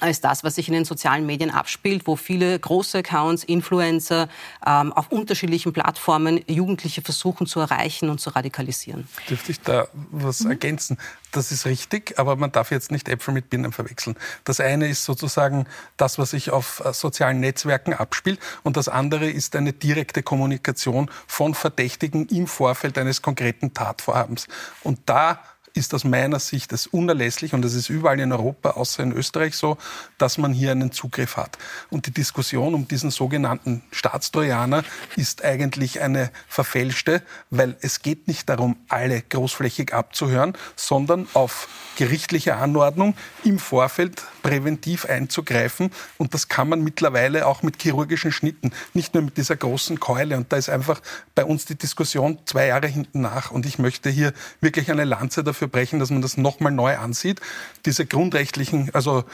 [0.00, 4.28] als das, was sich in den sozialen Medien abspielt, wo viele große Accounts, Influencer
[4.66, 9.08] ähm, auf unterschiedlichen Plattformen Jugendliche versuchen zu erreichen und zu radikalisieren.
[9.28, 10.50] Dürfte ich da was mhm.
[10.50, 10.98] ergänzen?
[11.32, 14.16] Das ist richtig, aber man darf jetzt nicht Äpfel mit Birnen verwechseln.
[14.44, 19.30] Das eine ist sozusagen das, was sich auf äh, sozialen Netzwerken abspielt und das andere
[19.30, 24.48] ist eine direkte Kommunikation von Verdächtigen im Vorfeld eines konkreten Tatvorhabens.
[24.82, 25.40] Und da
[25.74, 29.56] ist aus meiner Sicht es unerlässlich, und das ist überall in Europa, außer in Österreich
[29.56, 29.76] so,
[30.18, 31.58] dass man hier einen Zugriff hat.
[31.90, 34.84] Und die Diskussion um diesen sogenannten Staatstrojaner
[35.16, 42.56] ist eigentlich eine verfälschte, weil es geht nicht darum, alle großflächig abzuhören, sondern auf gerichtliche
[42.56, 45.90] Anordnung im Vorfeld präventiv einzugreifen.
[46.18, 50.36] Und das kann man mittlerweile auch mit chirurgischen Schnitten, nicht nur mit dieser großen Keule.
[50.36, 51.00] Und da ist einfach
[51.34, 53.50] bei uns die Diskussion zwei Jahre hinten nach.
[53.50, 57.40] Und ich möchte hier wirklich eine Lanze dafür brechen, dass man das nochmal neu ansieht.
[57.86, 59.24] Diese grundrechtlichen, also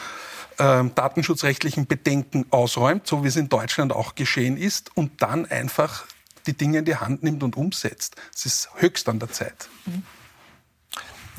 [0.58, 6.06] äh, datenschutzrechtlichen Bedenken ausräumt, so wie es in Deutschland auch geschehen ist, und dann einfach
[6.46, 8.16] die Dinge in die Hand nimmt und umsetzt.
[8.34, 9.68] Es ist höchst an der Zeit.
[9.86, 10.02] Mhm.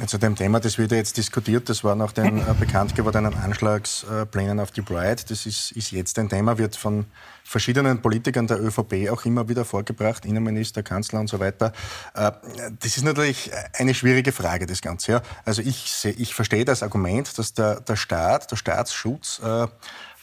[0.06, 3.34] Zu dem Thema, das wird ja jetzt diskutiert, das war nach den äh, bekannt gewordenen
[3.34, 5.24] Anschlagsplänen auf die Bride.
[5.28, 7.06] Das ist, ist jetzt ein Thema, wird von
[7.44, 11.74] verschiedenen Politikern der ÖVP auch immer wieder vorgebracht, Innenminister, Kanzler und so weiter.
[12.14, 12.32] Äh,
[12.80, 15.14] das ist natürlich eine schwierige Frage, das Ganze.
[15.14, 15.22] Ja.
[15.46, 19.68] Also ich, ich verstehe das Argument, dass der, der Staat, der Staatsschutz äh,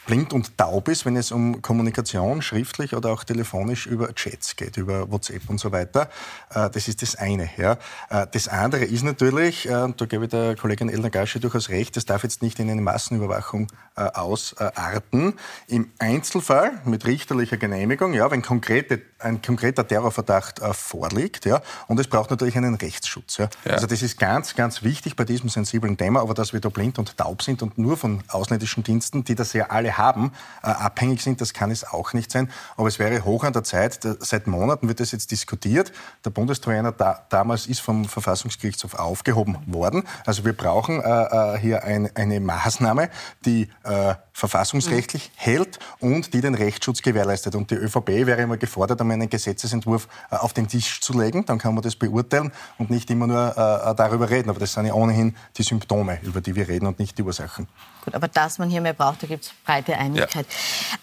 [0.05, 4.77] blind und taub ist, wenn es um Kommunikation schriftlich oder auch telefonisch über Chats geht,
[4.77, 6.09] über WhatsApp und so weiter.
[6.49, 7.49] Äh, das ist das eine.
[7.57, 7.77] Ja.
[8.09, 11.95] Äh, das andere ist natürlich, äh, da gebe ich der Kollegin Elna Gasche durchaus recht,
[11.95, 15.35] das darf jetzt nicht in eine Massenüberwachung ausarten.
[15.67, 22.07] Im Einzelfall mit richterlicher Genehmigung, ja, wenn konkrete, ein konkreter Terrorverdacht vorliegt, ja, und es
[22.07, 23.37] braucht natürlich einen Rechtsschutz.
[23.37, 23.47] Ja.
[23.63, 23.71] ja.
[23.71, 26.99] Also das ist ganz, ganz wichtig bei diesem sensiblen Thema, aber dass wir da blind
[26.99, 30.31] und taub sind und nur von ausländischen Diensten, die das ja alle haben,
[30.63, 31.41] äh, abhängig sind.
[31.41, 32.49] Das kann es auch nicht sein.
[32.77, 33.99] Aber es wäre hoch an der Zeit.
[34.19, 35.91] Seit Monaten wird das jetzt diskutiert.
[36.23, 40.03] Der Bundestrojaner da, damals ist vom Verfassungsgerichtshof aufgehoben worden.
[40.25, 43.09] Also wir brauchen äh, äh hier ein, eine Maßnahme,
[43.45, 45.41] die äh, verfassungsrechtlich mhm.
[45.41, 47.55] hält und die den Rechtsschutz gewährleistet.
[47.55, 51.45] Und die ÖVP wäre immer gefordert, um einen Gesetzesentwurf äh, auf den Tisch zu legen.
[51.45, 54.49] Dann kann man das beurteilen und nicht immer nur äh, darüber reden.
[54.49, 57.67] Aber das sind ja ohnehin die Symptome, über die wir reden und nicht die Ursachen.
[58.03, 59.53] Gut, aber dass man hier mehr braucht, da gibt es
[59.85, 60.45] breite Einigkeit.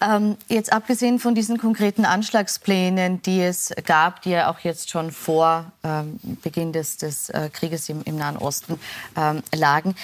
[0.00, 0.16] Ja.
[0.16, 5.10] Ähm, jetzt abgesehen von diesen konkreten Anschlagsplänen, die es gab, die ja auch jetzt schon
[5.10, 8.78] vor ähm, Beginn des, des äh, Krieges im, im, Nahen Osten
[9.16, 9.94] ähm, lagen,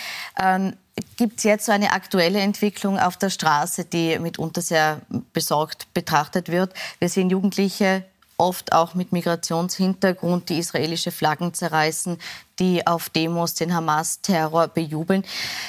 [0.41, 0.75] ähm,
[1.17, 5.01] gibt es jetzt so eine aktuelle Entwicklung auf der Straße, die mitunter sehr
[5.33, 6.75] besorgt betrachtet wird.
[6.99, 8.05] Wir sehen Jugendliche
[8.39, 12.19] oft auch mit Migrationshintergrund, die israelische Flaggen zerreißen,
[12.59, 15.25] die auf Demos den Hamas-Terror bejubeln.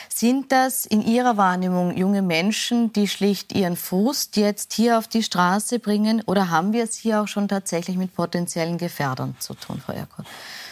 [0.07, 5.23] Sind das in Ihrer Wahrnehmung junge Menschen, die schlicht ihren Frust jetzt hier auf die
[5.23, 6.21] Straße bringen?
[6.25, 10.25] Oder haben wir es hier auch schon tatsächlich mit potenziellen Gefährdern zu tun, Frau Erkot?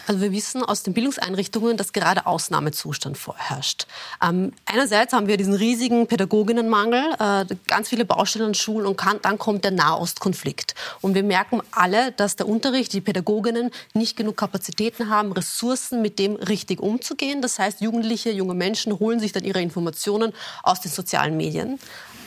[0.08, 3.86] Also wir wissen aus den Bildungseinrichtungen, dass gerade Ausnahmezustand vorherrscht.
[4.22, 9.18] Ähm, einerseits haben wir diesen riesigen Pädagoginnenmangel, äh, ganz viele Baustellen an Schulen und kann,
[9.20, 10.74] dann kommt der Nahostkonflikt.
[11.02, 16.18] Und wir merken alle, dass der Unterricht, die Pädagoginnen nicht genug Kapazitäten haben, Ressourcen mit
[16.18, 17.42] dem richtig umzugehen.
[17.42, 21.78] Das heißt, Jugendliche, junge Menschen holen sich dann ihre Informationen aus den sozialen Medien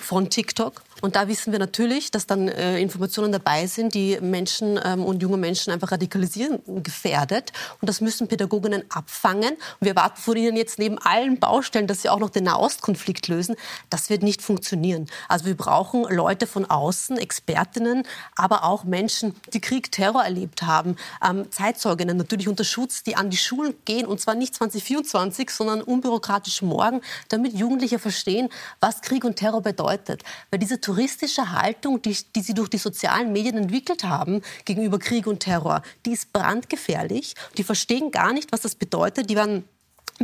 [0.02, 4.80] von TikTok und da wissen wir natürlich, dass dann äh, Informationen dabei sind, die Menschen
[4.84, 7.52] ähm, und junge Menschen einfach radikalisieren gefährdet.
[7.82, 9.52] Und das müssen Pädagoginnen abfangen.
[9.52, 13.28] Und wir erwarten von ihnen jetzt neben allen Baustellen, dass sie auch noch den Nahostkonflikt
[13.28, 13.56] lösen.
[13.90, 15.08] Das wird nicht funktionieren.
[15.28, 18.04] Also wir brauchen Leute von außen, Expertinnen,
[18.36, 20.96] aber auch Menschen, die Krieg, Terror erlebt haben,
[21.28, 25.82] ähm, Zeitzeuginnen natürlich unter Schutz, die an die Schulen gehen und zwar nicht 2024, sondern
[25.82, 30.24] unbürokratisch morgen, damit Jugendliche verstehen, was Krieg und Terror bedeutet.
[30.52, 35.26] Weil diese touristische Haltung, die, die sie durch die sozialen Medien entwickelt haben gegenüber Krieg
[35.26, 37.34] und Terror, die ist brandgefährlich.
[37.58, 39.30] Die verstehen gar nicht, was das bedeutet.
[39.30, 39.64] Die werden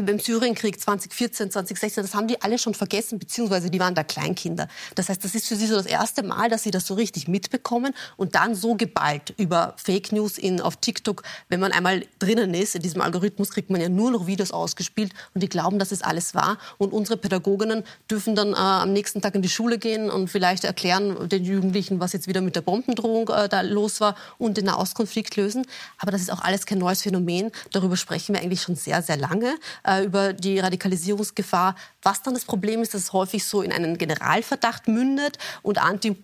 [0.05, 4.67] beim Syrienkrieg 2014, 2016, das haben die alle schon vergessen, beziehungsweise die waren da Kleinkinder.
[4.95, 7.27] Das heißt, das ist für sie so das erste Mal, dass sie das so richtig
[7.27, 11.23] mitbekommen und dann so geballt über Fake News in, auf TikTok.
[11.49, 15.13] Wenn man einmal drinnen ist, in diesem Algorithmus kriegt man ja nur noch Videos ausgespielt
[15.33, 16.57] und die glauben, dass es alles wahr.
[16.77, 20.63] Und unsere Pädagoginnen dürfen dann äh, am nächsten Tag in die Schule gehen und vielleicht
[20.63, 24.65] erklären den Jugendlichen, was jetzt wieder mit der Bombendrohung äh, da los war und den
[24.65, 25.65] Nahostkonflikt lösen.
[25.97, 27.51] Aber das ist auch alles kein neues Phänomen.
[27.71, 29.55] Darüber sprechen wir eigentlich schon sehr, sehr lange
[29.87, 31.75] äh, über die Radikalisierungsgefahr.
[32.01, 36.15] Was dann das Problem ist, dass es häufig so in einen Generalverdacht mündet und anti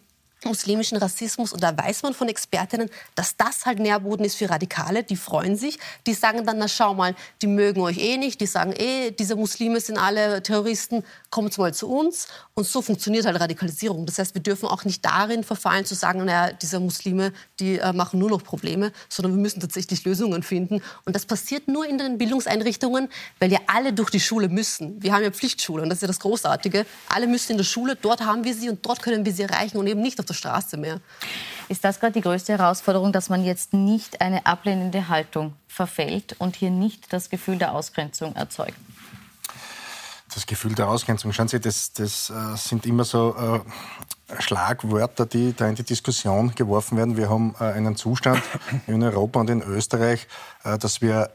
[0.45, 1.53] muslimischen Rassismus.
[1.53, 5.03] Und da weiß man von Expertinnen, dass das halt Nährboden ist für Radikale.
[5.03, 5.79] Die freuen sich.
[6.07, 8.41] Die sagen dann, na schau mal, die mögen euch eh nicht.
[8.41, 11.03] Die sagen eh, diese Muslime sind alle Terroristen.
[11.29, 12.27] Kommt mal zu uns.
[12.53, 14.05] Und so funktioniert halt Radikalisierung.
[14.05, 17.93] Das heißt, wir dürfen auch nicht darin verfallen zu sagen, naja, diese Muslime, die äh,
[17.93, 20.81] machen nur noch Probleme, sondern wir müssen tatsächlich Lösungen finden.
[21.05, 25.01] Und das passiert nur in den Bildungseinrichtungen, weil ja alle durch die Schule müssen.
[25.01, 26.85] Wir haben ja Pflichtschule und das ist ja das Großartige.
[27.09, 29.77] Alle müssen in der Schule, dort haben wir sie und dort können wir sie erreichen
[29.77, 30.99] und eben nicht auf der Straße mehr.
[31.69, 36.55] Ist das gerade die größte Herausforderung, dass man jetzt nicht eine ablehnende Haltung verfällt und
[36.55, 38.77] hier nicht das Gefühl der Ausgrenzung erzeugt?
[40.33, 45.53] Das Gefühl der Ausgrenzung, schauen Sie, das, das äh, sind immer so äh, Schlagwörter, die
[45.53, 47.17] da in die Diskussion geworfen werden.
[47.17, 48.41] Wir haben äh, einen Zustand
[48.87, 50.27] in Europa und in Österreich,
[50.63, 51.29] äh, dass wir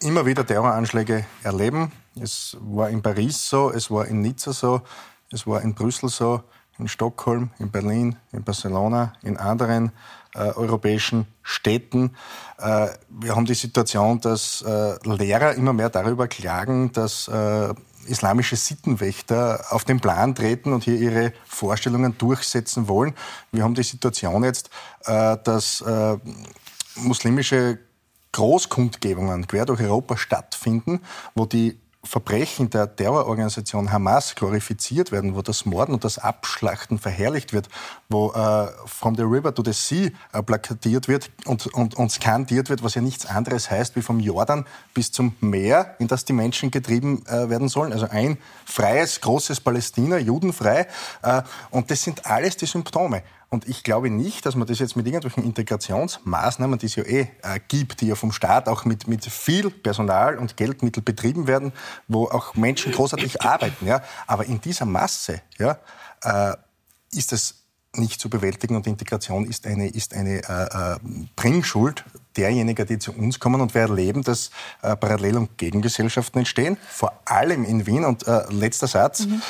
[0.00, 1.92] immer wieder Terroranschläge erleben.
[2.20, 4.82] Es war in Paris so, es war in Nizza so,
[5.30, 6.42] es war in Brüssel so,
[6.78, 9.92] in Stockholm, in Berlin, in Barcelona, in anderen
[10.34, 12.16] äh, europäischen Städten.
[12.58, 17.74] Äh, wir haben die Situation, dass äh, Lehrer immer mehr darüber klagen, dass äh,
[18.06, 23.14] islamische Sittenwächter auf den Plan treten und hier ihre Vorstellungen durchsetzen wollen.
[23.52, 24.70] Wir haben die Situation jetzt,
[25.04, 26.16] äh, dass äh,
[26.96, 27.78] muslimische
[28.32, 31.00] Großkundgebungen quer durch Europa stattfinden,
[31.34, 37.52] wo die Verbrechen der Terrororganisation Hamas glorifiziert werden, wo das Morden und das Abschlachten verherrlicht
[37.52, 37.68] wird,
[38.08, 42.70] wo äh, From the River to the Sea äh, plakatiert wird und, und, und skandiert
[42.70, 44.64] wird, was ja nichts anderes heißt wie vom Jordan
[44.94, 47.92] bis zum Meer, in das die Menschen getrieben äh, werden sollen.
[47.92, 50.86] Also ein freies, großes Palästina, judenfrei.
[51.22, 53.22] Äh, und das sind alles die Symptome.
[53.48, 57.28] Und ich glaube nicht, dass man das jetzt mit irgendwelchen Integrationsmaßnahmen, die es ja eh
[57.42, 61.72] äh, gibt, die ja vom Staat auch mit, mit viel Personal und Geldmittel betrieben werden,
[62.08, 63.86] wo auch Menschen großartig arbeiten.
[63.86, 64.02] Ja.
[64.26, 65.78] Aber in dieser Masse ja,
[66.22, 66.56] äh,
[67.12, 67.62] ist es
[67.94, 70.98] nicht zu bewältigen und Integration ist eine, ist eine äh, äh
[71.34, 72.04] Bringschuld
[72.36, 74.50] derjenigen, die zu uns kommen und wir erleben, dass
[74.82, 78.04] äh, Parallel- und Gegengesellschaften entstehen, vor allem in Wien.
[78.04, 79.42] Und äh, letzter Satz, mhm.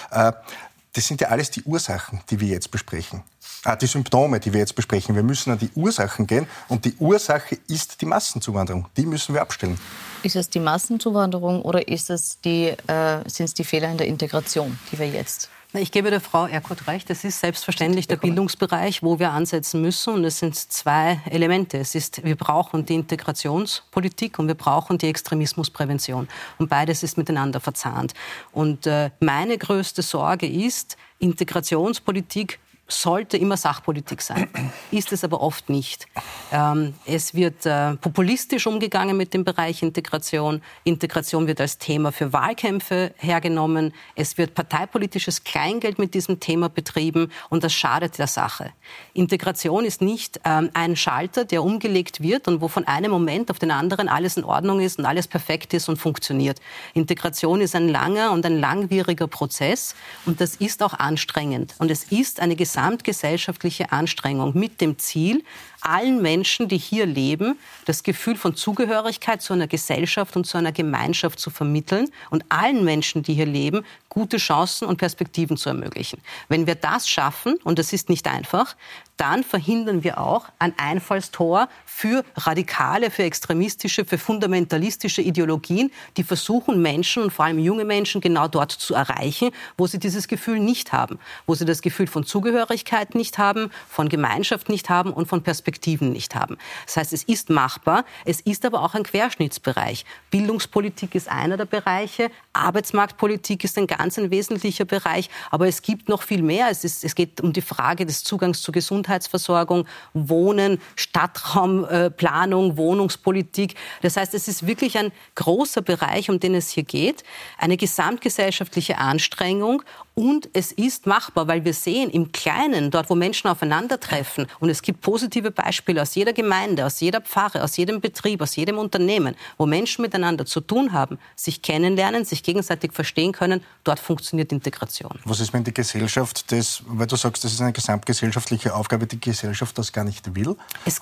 [0.97, 3.23] Das sind ja alles die Ursachen, die wir jetzt besprechen.
[3.65, 5.15] Ah, die Symptome, die wir jetzt besprechen.
[5.15, 8.87] Wir müssen an die Ursachen gehen und die Ursache ist die Massenzuwanderung.
[8.97, 9.79] Die müssen wir abstellen.
[10.23, 14.07] Ist es die Massenzuwanderung oder ist es die, äh, sind es die Fehler in der
[14.07, 17.11] Integration, die wir jetzt ich gebe der Frau Erkurt recht.
[17.11, 20.15] Es ist selbstverständlich der Bildungsbereich, wo wir ansetzen müssen.
[20.15, 21.79] Und es sind zwei Elemente.
[21.79, 26.29] Es ist, wir brauchen die Integrationspolitik und wir brauchen die Extremismusprävention.
[26.59, 28.15] Und beides ist miteinander verzahnt.
[28.53, 34.49] Und äh, meine größte Sorge ist, Integrationspolitik sollte immer Sachpolitik sein,
[34.91, 36.07] ist es aber oft nicht.
[36.53, 40.63] Ähm, es wird äh, populistisch umgegangen mit dem Bereich Integration.
[40.85, 43.93] Integration wird als Thema für Wahlkämpfe hergenommen.
[44.15, 48.73] Es wird parteipolitisches Kleingeld mit diesem Thema betrieben und das schadet der Sache.
[49.15, 53.59] Integration ist nicht ähm, ein Schalter, der umgelegt wird und wo von einem Moment auf
[53.59, 56.61] den anderen alles in Ordnung ist und alles perfekt ist und funktioniert.
[56.95, 61.75] Integration ist ein langer und ein langwieriger Prozess und das ist auch anstrengend.
[61.79, 65.43] Und es ist eine gesamtgesellschaftliche Anstrengung mit dem Ziel,
[65.81, 70.73] allen Menschen, die hier leben, das Gefühl von Zugehörigkeit zu einer Gesellschaft und zu einer
[70.73, 76.21] Gemeinschaft zu vermitteln und allen Menschen, die hier leben, gute Chancen und Perspektiven zu ermöglichen.
[76.49, 78.77] Wenn wir das schaffen, und das ist nicht einfach,
[79.17, 86.83] dann verhindern wir auch ein Einfallstor für radikale, für extremistische, für fundamentalistische Ideologien, die versuchen,
[86.83, 90.93] Menschen und vor allem junge Menschen genau dort zu erreichen, wo sie dieses Gefühl nicht
[90.93, 95.43] haben, wo sie das Gefühl von Zugehörigkeit nicht haben, von Gemeinschaft nicht haben und von
[95.43, 96.59] Perspektiven nicht haben.
[96.85, 100.05] Das heißt, es ist machbar, es ist aber auch ein Querschnittsbereich.
[100.31, 106.09] Bildungspolitik ist einer der Bereiche, Arbeitsmarktpolitik ist ein ganz ein wesentlicher Bereich, aber es gibt
[106.09, 106.69] noch viel mehr.
[106.71, 113.75] Es, ist, es geht um die Frage des Zugangs zur Gesundheit Gesundheitsversorgung, Wohnen, Stadtraumplanung, Wohnungspolitik.
[114.03, 117.23] Das heißt, es ist wirklich ein großer Bereich, um den es hier geht.
[117.59, 119.83] Eine gesamtgesellschaftliche Anstrengung
[120.19, 124.81] und es ist machbar, weil wir sehen im Kleinen, dort wo Menschen aufeinandertreffen, und es
[124.81, 129.37] gibt positive Beispiele aus jeder Gemeinde, aus jeder Pfarre, aus jedem Betrieb, aus jedem Unternehmen,
[129.59, 135.19] wo Menschen miteinander zu tun haben, sich kennenlernen, sich gegenseitig verstehen können, dort funktioniert Integration.
[135.27, 139.21] Was ist, wenn die Gesellschaft das, weil du sagst, das ist eine gesamtgesellschaftliche Aufgabe, die
[139.21, 140.57] Gesellschaft das gar nicht will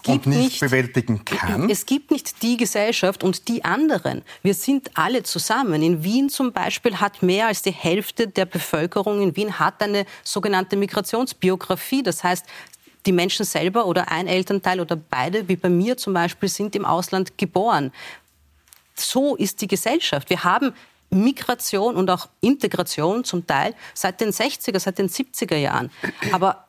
[0.06, 1.70] und nicht, nicht bewältigen kann?
[1.70, 4.22] Es gibt nicht die Gesellschaft und die anderen.
[4.42, 5.82] Wir sind alle zusammen.
[5.84, 9.82] In Wien zum Beispiel hat mehr als die Hälfte der Bevölkerung Bevölkerung in Wien hat
[9.82, 12.02] eine sogenannte Migrationsbiografie.
[12.02, 12.46] Das heißt,
[13.06, 16.84] die Menschen selber oder ein Elternteil oder beide, wie bei mir zum Beispiel, sind im
[16.84, 17.92] Ausland geboren.
[18.94, 20.30] So ist die Gesellschaft.
[20.30, 20.72] Wir haben
[21.14, 25.90] Migration und auch Integration zum Teil seit den 60er, seit den 70er Jahren.
[26.32, 26.66] Aber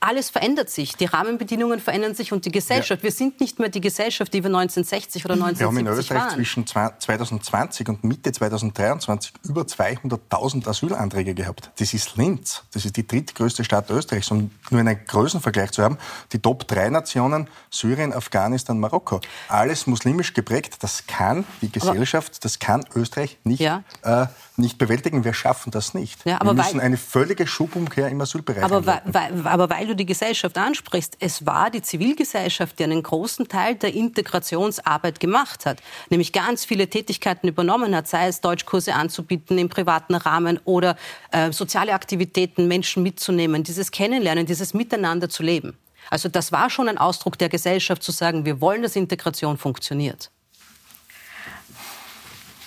[0.00, 0.94] alles verändert sich.
[0.96, 3.02] Die Rahmenbedingungen verändern sich und die Gesellschaft.
[3.02, 3.04] Ja.
[3.04, 6.20] Wir sind nicht mehr die Gesellschaft, die wir 1960 oder 1970 Wir haben in Österreich
[6.20, 6.34] waren.
[6.34, 11.70] zwischen 2020 und Mitte 2023 über 200.000 Asylanträge gehabt.
[11.78, 12.62] Das ist Linz.
[12.72, 14.30] Das ist die drittgrößte Stadt Österreichs.
[14.30, 15.98] Um nur einen Größenvergleich zu haben,
[16.32, 19.20] die Top-3-Nationen Syrien, Afghanistan, Marokko.
[19.48, 20.76] Alles muslimisch geprägt.
[20.80, 25.24] Das kann die Gesellschaft, das kann Österreich nicht ja äh, nicht bewältigen.
[25.24, 26.24] Wir schaffen das nicht.
[26.24, 30.06] Ja, wir müssen eine völlige Schubumkehr im Asylbereich aber weil, weil, aber weil du die
[30.06, 36.32] Gesellschaft ansprichst, es war die Zivilgesellschaft, die einen großen Teil der Integrationsarbeit gemacht hat, nämlich
[36.32, 40.96] ganz viele Tätigkeiten übernommen hat, sei es Deutschkurse anzubieten im privaten Rahmen oder
[41.32, 45.76] äh, soziale Aktivitäten, Menschen mitzunehmen, dieses Kennenlernen, dieses Miteinander zu leben.
[46.10, 50.30] Also das war schon ein Ausdruck der Gesellschaft zu sagen, wir wollen, dass Integration funktioniert.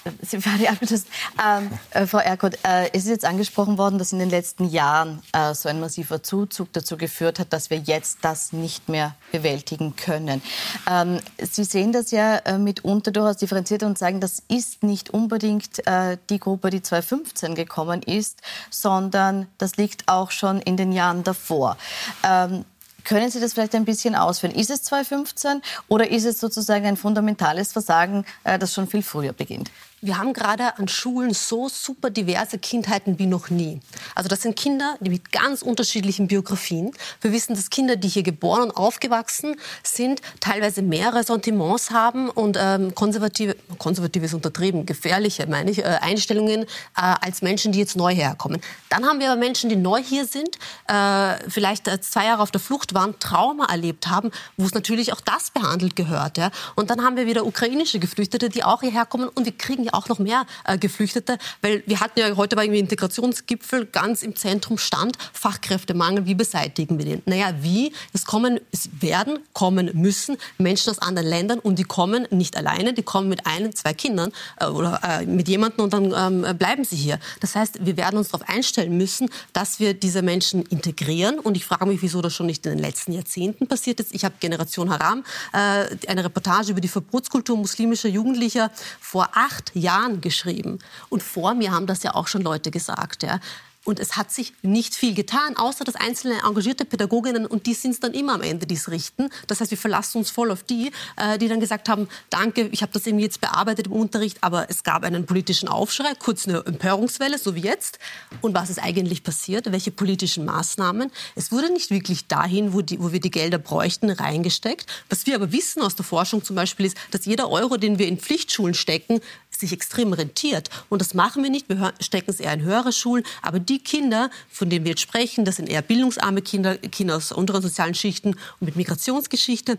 [0.06, 5.22] Ähm, äh, Frau Erkot, äh, es ist jetzt angesprochen worden, dass in den letzten Jahren
[5.34, 9.96] äh, so ein massiver Zuzug dazu geführt hat, dass wir jetzt das nicht mehr bewältigen
[9.96, 10.42] können.
[10.90, 15.86] Ähm, Sie sehen das ja äh, mitunter durchaus differenziert und sagen, das ist nicht unbedingt
[15.88, 21.24] äh, die Gruppe, die 2015 gekommen ist, sondern das liegt auch schon in den Jahren
[21.24, 21.78] davor.
[22.24, 22.66] Ähm,
[23.04, 24.54] können Sie das vielleicht ein bisschen ausführen?
[24.54, 29.34] Ist es 2015 oder ist es sozusagen ein fundamentales Versagen, äh, das schon viel früher
[29.34, 29.72] beginnt?
[30.02, 33.80] Wir haben gerade an Schulen so super diverse Kindheiten wie noch nie.
[34.16, 36.92] Also das sind Kinder, mit ganz unterschiedlichen Biografien.
[37.22, 42.58] Wir wissen, dass Kinder, die hier geboren und aufgewachsen sind, teilweise mehr Ressentiments haben und
[42.60, 48.14] ähm, konservative, konservatives untertrieben, gefährliche, meine ich, äh, Einstellungen äh, als Menschen, die jetzt neu
[48.14, 48.62] herkommen.
[48.90, 52.52] Dann haben wir aber Menschen, die neu hier sind, äh, vielleicht äh, zwei Jahre auf
[52.52, 56.38] der Flucht waren, Trauma erlebt haben, wo es natürlich auch das behandelt gehört.
[56.38, 56.52] Ja?
[56.76, 59.94] Und dann haben wir wieder ukrainische Geflüchtete, die auch hierher kommen und wir kriegen ja
[59.94, 64.36] auch noch mehr äh, Geflüchtete, weil wir hatten ja heute war irgendwie Integrationsgipfel, ganz im
[64.36, 67.22] Zentrum stand Fachkräftemangel, wie beseitigen wir den?
[67.26, 67.94] Naja, wie?
[68.14, 72.94] Es kommen, es werden kommen müssen Menschen aus anderen Ländern und die kommen nicht alleine,
[72.94, 76.84] die kommen mit ein, zwei Kindern äh, oder äh, mit jemandem und dann ähm, bleiben
[76.84, 77.20] sie hier.
[77.40, 81.66] Das heißt, wir werden uns darauf einstellen müssen, dass wir diese Menschen integrieren und ich
[81.66, 84.14] frage mich, wieso das schon nicht in den letzten Jahrzehnten passiert ist.
[84.14, 85.24] Ich habe Generation Haram,
[85.54, 90.80] äh, eine Reportage über die Verbotskultur muslimischer Jugendlicher vor acht Jahren geschrieben.
[91.10, 93.24] Und vor mir haben das ja auch schon Leute gesagt.
[93.24, 93.40] Ja.
[93.86, 97.92] Und es hat sich nicht viel getan, außer dass einzelne engagierte Pädagoginnen, und die sind
[97.92, 99.30] es dann immer am Ende, die es richten.
[99.48, 102.82] Das heißt, wir verlassen uns voll auf die, äh, die dann gesagt haben, danke, ich
[102.82, 106.64] habe das irgendwie jetzt bearbeitet im Unterricht, aber es gab einen politischen Aufschrei, kurz eine
[106.66, 108.00] Empörungswelle, so wie jetzt.
[108.42, 109.72] Und was ist eigentlich passiert?
[109.72, 111.10] Welche politischen Maßnahmen?
[111.36, 114.88] Es wurde nicht wirklich dahin, wo, die, wo wir die Gelder bräuchten, reingesteckt.
[115.10, 118.08] Was wir aber wissen aus der Forschung zum Beispiel ist, dass jeder Euro, den wir
[118.08, 119.22] in Pflichtschulen stecken,
[119.60, 120.70] sich extrem rentiert.
[120.90, 121.70] Und das machen wir nicht.
[121.70, 123.24] Wir stecken es eher in höhere Schulen.
[123.42, 127.32] Aber die Kinder, von denen wir jetzt sprechen, das sind eher bildungsarme Kinder, Kinder aus
[127.32, 129.78] unteren sozialen Schichten und mit Migrationsgeschichte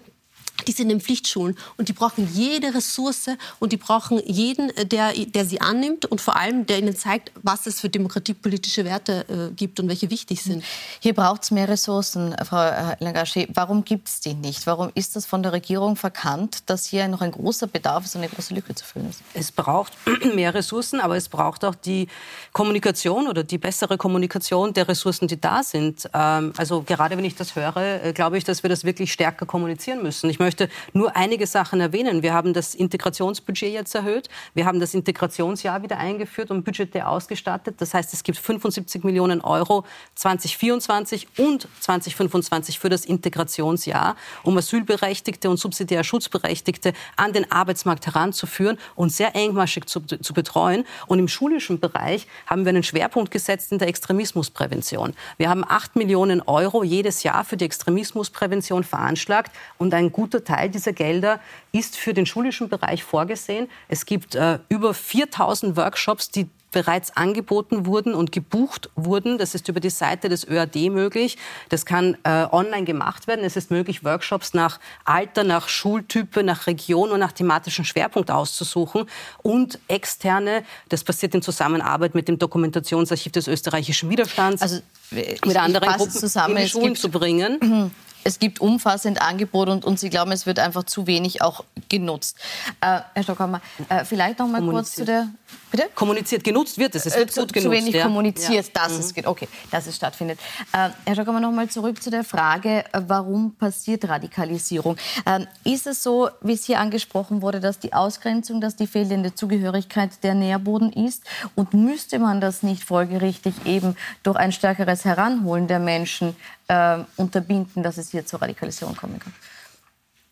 [0.66, 5.12] die sind in Pflichtschulen und die brauchen jede Ressource und die brauchen jeden, äh, der,
[5.12, 9.54] der sie annimmt und vor allem, der ihnen zeigt, was es für demokratiepolitische Werte äh,
[9.54, 10.64] gibt und welche wichtig sind.
[11.00, 13.48] Hier braucht es mehr Ressourcen, Frau äh, Langasche.
[13.54, 14.66] Warum gibt es die nicht?
[14.66, 18.28] Warum ist das von der Regierung verkannt, dass hier noch ein großer Bedarf ist, eine
[18.28, 19.20] große Lücke zu füllen ist?
[19.34, 19.92] Es braucht
[20.34, 22.08] mehr Ressourcen, aber es braucht auch die
[22.52, 26.08] Kommunikation oder die bessere Kommunikation der Ressourcen, die da sind.
[26.12, 29.46] Ähm, also gerade wenn ich das höre, äh, glaube ich, dass wir das wirklich stärker
[29.46, 30.28] kommunizieren müssen.
[30.30, 30.49] Ich möchte
[30.92, 32.22] nur einige Sachen erwähnen.
[32.22, 34.28] Wir haben das Integrationsbudget jetzt erhöht.
[34.54, 37.76] Wir haben das Integrationsjahr wieder eingeführt und budgetär ausgestattet.
[37.78, 39.84] Das heißt, es gibt 75 Millionen Euro
[40.14, 48.78] 2024 und 2025 für das Integrationsjahr, um Asylberechtigte und subsidiär Schutzberechtigte an den Arbeitsmarkt heranzuführen
[48.94, 50.84] und sehr engmaschig zu, zu betreuen.
[51.06, 55.14] Und im schulischen Bereich haben wir einen Schwerpunkt gesetzt in der Extremismusprävention.
[55.36, 60.44] Wir haben 8 Millionen Euro jedes Jahr für die Extremismusprävention veranschlagt und ein guter großer
[60.44, 61.40] Teil dieser Gelder
[61.72, 63.68] ist für den schulischen Bereich vorgesehen.
[63.88, 69.38] Es gibt äh, über 4000 Workshops, die bereits angeboten wurden und gebucht wurden.
[69.38, 71.36] Das ist über die Seite des ÖAD möglich.
[71.68, 73.44] Das kann äh, online gemacht werden.
[73.44, 79.06] Es ist möglich, Workshops nach Alter, nach Schultype, nach Region und nach thematischen Schwerpunkt auszusuchen
[79.42, 84.80] und externe, das passiert in Zusammenarbeit mit dem Dokumentationsarchiv des österreichischen Widerstands, also,
[85.10, 86.56] ich, mit anderen Gruppen zusammen.
[86.56, 87.90] in die Schulen zu bringen
[88.24, 92.36] es gibt umfassend Angebot und, und Sie glauben, es wird einfach zu wenig auch genutzt.
[92.80, 95.28] Äh, Herr Stockhammer, äh, vielleicht noch mal kurz zu der
[95.70, 95.88] Bitte?
[95.94, 97.06] Kommuniziert, genutzt wird es.
[97.06, 97.64] Es wird äh, gut genutzt.
[97.64, 98.02] Zu wenig ja.
[98.02, 98.72] kommuniziert, ja.
[98.74, 99.00] dass mhm.
[99.00, 99.26] es geht.
[99.26, 100.40] Okay, dass es stattfindet.
[100.72, 104.96] Äh, Herr Schock, noch mal zurück zu der Frage, äh, warum passiert Radikalisierung?
[105.26, 109.34] Ähm, ist es so, wie es hier angesprochen wurde, dass die Ausgrenzung, dass die fehlende
[109.34, 111.22] Zugehörigkeit der Nährboden ist?
[111.54, 116.34] Und müsste man das nicht folgerichtig eben durch ein stärkeres Heranholen der Menschen
[116.70, 119.32] äh, unterbinden, dass es hier zur Radikalisierung kommen kann?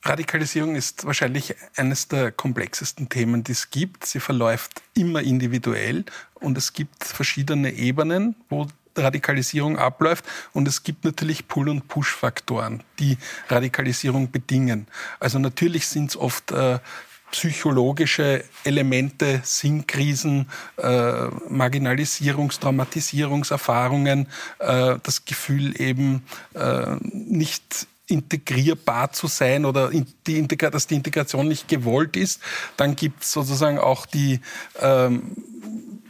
[0.05, 4.07] Radikalisierung ist wahrscheinlich eines der komplexesten Themen, die es gibt.
[4.07, 10.25] Sie verläuft immer individuell und es gibt verschiedene Ebenen, wo Radikalisierung abläuft.
[10.53, 13.19] Und es gibt natürlich Pull- und Push-Faktoren, die
[13.49, 14.87] Radikalisierung bedingen.
[15.19, 16.79] Also natürlich sind es oft äh,
[17.31, 24.27] psychologische Elemente, Sinnkrisen, äh, Marginalisierungs-, Traumatisierungserfahrungen,
[24.59, 26.23] äh, das Gefühl eben
[26.55, 29.91] äh, nicht integrierbar zu sein oder
[30.27, 32.41] die dass die Integration nicht gewollt ist.
[32.77, 34.41] Dann gibt es sozusagen auch die
[34.81, 35.37] ähm,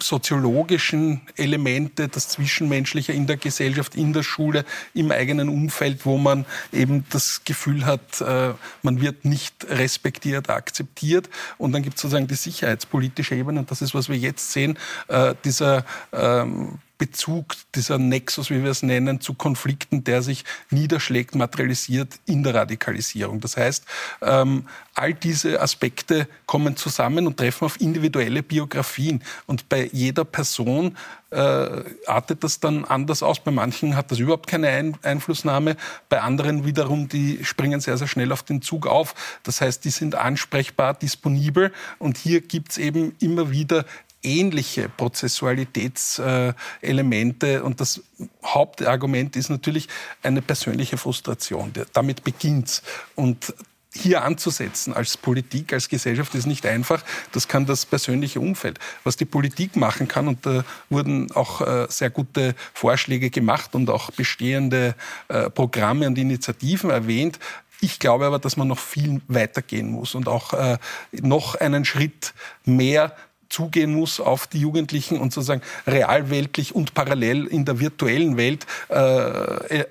[0.01, 6.46] soziologischen Elemente, das Zwischenmenschliche in der Gesellschaft, in der Schule, im eigenen Umfeld, wo man
[6.72, 11.28] eben das Gefühl hat, äh, man wird nicht respektiert, akzeptiert.
[11.59, 14.78] Und dann gibt es sozusagen die sicherheitspolitische Ebene, und das ist, was wir jetzt sehen,
[15.09, 21.36] äh, dieser ähm, Bezug, dieser Nexus, wie wir es nennen, zu Konflikten, der sich niederschlägt,
[21.36, 23.40] materialisiert in der Radikalisierung.
[23.40, 23.84] Das heißt,
[24.20, 29.22] ähm, all diese Aspekte kommen zusammen und treffen auf individuelle Biografien.
[29.46, 30.96] Und bei jeder Person
[31.30, 33.40] äh, artet das dann anders aus.
[33.40, 35.76] Bei manchen hat das überhaupt keine Ein Einflussnahme.
[36.09, 39.14] Bei anderen wiederum, die springen sehr, sehr schnell auf den Zug auf.
[39.42, 41.72] Das heißt, die sind ansprechbar, disponibel.
[41.99, 43.84] Und hier gibt es eben immer wieder
[44.23, 47.62] ähnliche Prozessualitätselemente.
[47.62, 48.03] und das
[48.45, 49.87] Hauptargument ist natürlich
[50.23, 51.73] eine persönliche Frustration.
[51.93, 52.83] Damit beginnt's.
[53.14, 53.55] Und
[53.95, 57.03] hier anzusetzen als Politik, als Gesellschaft ist nicht einfach.
[57.33, 58.79] Das kann das persönliche Umfeld.
[59.03, 63.89] Was die Politik machen kann, und da wurden auch äh, sehr gute Vorschläge gemacht und
[63.91, 64.95] auch bestehende
[65.29, 67.39] äh, Programme und Initiativen erwähnt,
[67.81, 70.79] ich glaube aber, dass man noch viel weiter gehen muss und auch äh,
[71.12, 73.14] noch einen Schritt mehr
[73.49, 79.84] zugehen muss auf die Jugendlichen und sozusagen realweltlich und parallel in der virtuellen Welt äh,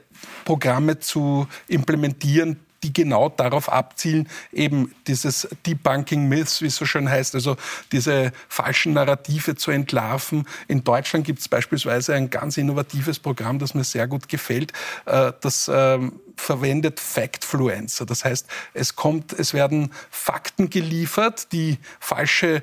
[0.45, 7.09] Programme zu implementieren, die genau darauf abzielen, eben dieses Debunking Myths, wie es so schön
[7.09, 7.57] heißt, also
[7.91, 10.47] diese falschen Narrative zu entlarven.
[10.67, 14.73] In Deutschland gibt es beispielsweise ein ganz innovatives Programm, das mir sehr gut gefällt,
[15.05, 18.05] äh, das ähm, verwendet Factfluencer.
[18.05, 22.61] Das heißt, es kommt, es werden Fakten geliefert, die falsche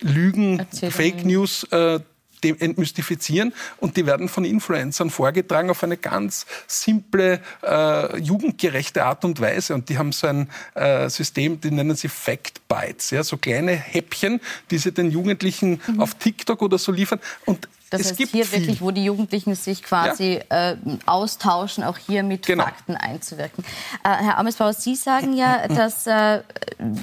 [0.00, 2.00] Lügen, Fake News äh,
[2.42, 9.40] entmystifizieren und die werden von Influencern vorgetragen auf eine ganz simple, äh, jugendgerechte Art und
[9.40, 9.74] Weise.
[9.74, 13.72] Und die haben so ein äh, System, die nennen sie Fact Bites, ja, so kleine
[13.72, 14.40] Häppchen,
[14.70, 16.00] die sie den Jugendlichen mhm.
[16.00, 17.20] auf TikTok oder so liefern.
[17.44, 18.60] Und das es heißt, hier viel.
[18.60, 20.70] wirklich, wo die Jugendlichen sich quasi ja.
[20.70, 22.64] äh, austauschen, auch hier mit genau.
[22.64, 23.64] Fakten einzuwirken.
[24.02, 26.40] Äh, Herr Amesbauer, Sie sagen ja, dass äh,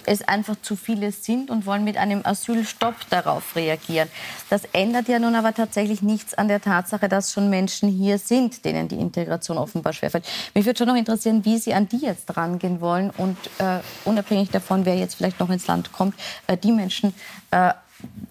[0.05, 4.09] es einfach zu viele sind und wollen mit einem Asylstopp darauf reagieren.
[4.49, 8.65] Das ändert ja nun aber tatsächlich nichts an der Tatsache, dass schon Menschen hier sind,
[8.65, 10.25] denen die Integration offenbar schwerfällt.
[10.55, 14.49] Mich würde schon noch interessieren, wie Sie an die jetzt rangehen wollen und äh, unabhängig
[14.49, 16.15] davon, wer jetzt vielleicht noch ins Land kommt,
[16.47, 17.13] äh, die Menschen
[17.51, 17.73] äh,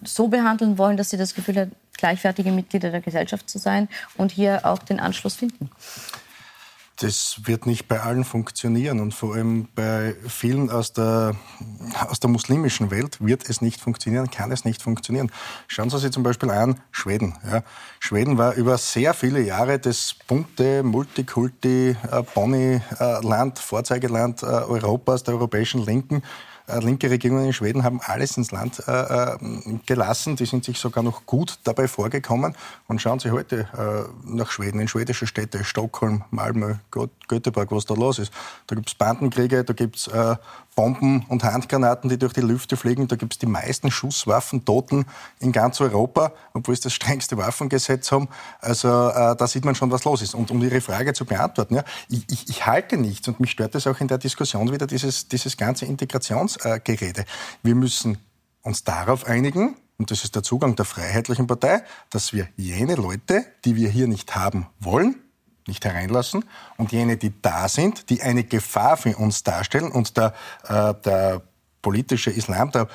[0.03, 4.31] so behandeln wollen, dass sie das Gefühl haben, gleichwertige Mitglieder der Gesellschaft zu sein und
[4.31, 5.69] hier auch den Anschluss finden?
[7.01, 11.33] Das wird nicht bei allen funktionieren und vor allem bei vielen aus der,
[12.09, 15.31] aus der muslimischen Welt wird es nicht funktionieren, kann es nicht funktionieren.
[15.67, 17.37] Schauen Sie sich zum Beispiel an Schweden.
[17.49, 17.63] Ja.
[18.01, 25.85] Schweden war über sehr viele Jahre das bunte Multikulti-Bonny-Land, äh, Vorzeigeland äh, Europas, der europäischen
[25.85, 26.23] Linken äh,
[26.77, 29.37] linke Regierungen in Schweden haben alles ins Land äh, äh,
[29.85, 30.35] gelassen.
[30.35, 32.55] Die sind sich sogar noch gut dabei vorgekommen.
[32.87, 36.75] Und schauen Sie heute äh, nach Schweden, in schwedische Städte, Stockholm, Malmö,
[37.27, 38.31] Göteborg, was da los ist.
[38.67, 40.35] Da gibt es Bandenkriege, da gibt es äh,
[40.79, 43.09] Bomben und Handgranaten, die durch die Lüfte fliegen.
[43.09, 45.05] Da gibt es die meisten Schusswaffen, Toten
[45.41, 48.29] in ganz Europa, obwohl sie das strengste Waffengesetz haben.
[48.61, 50.35] Also äh, da sieht man schon, was los ist.
[50.35, 53.75] Und um Ihre Frage zu beantworten, ja, ich, ich, ich halte nichts und mich stört
[53.75, 57.25] das auch in der Diskussion wieder, dieses, dieses ganze Integrationsgerede.
[57.61, 58.17] Wir müssen
[58.61, 63.43] uns darauf einigen, und das ist der Zugang der Freiheitlichen Partei, dass wir jene Leute,
[63.65, 65.15] die wir hier nicht haben wollen,
[65.69, 66.43] nicht hereinlassen.
[66.75, 70.33] Und jene, die da sind, die eine Gefahr für uns darstellen und der,
[70.67, 71.41] äh, der
[71.81, 72.87] politische Islam, der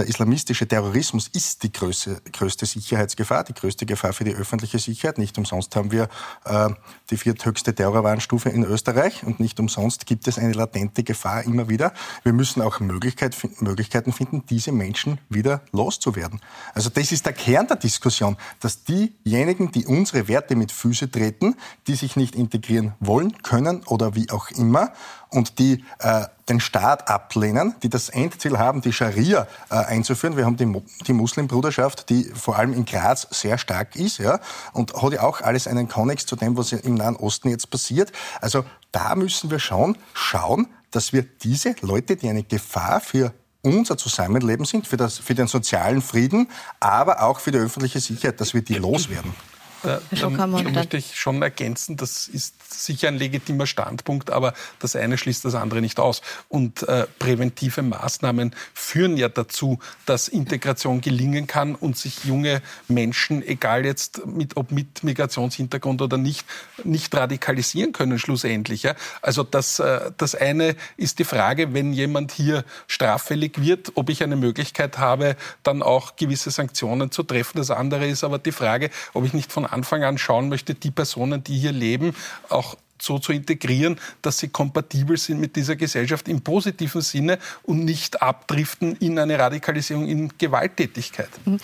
[0.00, 5.18] der islamistische Terrorismus ist die größte, größte Sicherheitsgefahr, die größte Gefahr für die öffentliche Sicherheit.
[5.18, 6.08] Nicht umsonst haben wir
[6.46, 6.70] äh,
[7.10, 11.92] die vierthöchste Terrorwarnstufe in Österreich und nicht umsonst gibt es eine latente Gefahr immer wieder.
[12.22, 16.40] Wir müssen auch Möglichkeit, Möglichkeiten finden, diese Menschen wieder loszuwerden.
[16.72, 21.56] Also das ist der Kern der Diskussion, dass diejenigen, die unsere Werte mit Füße treten,
[21.86, 24.94] die sich nicht integrieren wollen, können oder wie auch immer,
[25.30, 30.36] und die äh, den Staat ablehnen, die das Endziel haben, die Scharia äh, einzuführen.
[30.36, 34.40] Wir haben die, die Muslimbruderschaft, die vor allem in Graz sehr stark ist, ja,
[34.72, 38.12] und hat ja auch alles einen Konnex zu dem, was im Nahen Osten jetzt passiert.
[38.40, 43.96] Also da müssen wir schon schauen, dass wir diese Leute, die eine Gefahr für unser
[43.96, 46.48] Zusammenleben sind, für, das, für den sozialen Frieden,
[46.80, 49.34] aber auch für die öffentliche Sicherheit, dass wir die loswerden.
[49.82, 55.16] Äh, da möchte ich schon ergänzen, das ist sicher ein legitimer Standpunkt, aber das eine
[55.18, 56.22] schließt das andere nicht aus.
[56.48, 63.46] Und äh, präventive Maßnahmen führen ja dazu, dass Integration gelingen kann und sich junge Menschen,
[63.46, 66.46] egal jetzt mit, ob mit Migrationshintergrund oder nicht,
[66.84, 68.82] nicht radikalisieren können schlussendlich.
[68.82, 68.94] Ja?
[69.22, 74.22] Also das, äh, das eine ist die Frage, wenn jemand hier straffällig wird, ob ich
[74.22, 77.58] eine Möglichkeit habe, dann auch gewisse Sanktionen zu treffen.
[77.58, 80.90] Das andere ist aber die Frage, ob ich nicht von Anfang an schauen möchte, die
[80.90, 82.14] Personen, die hier leben,
[82.48, 87.84] auch so zu integrieren, dass sie kompatibel sind mit dieser Gesellschaft im positiven Sinne und
[87.84, 91.28] nicht abdriften in eine Radikalisierung in Gewalttätigkeit.
[91.44, 91.58] Mhm.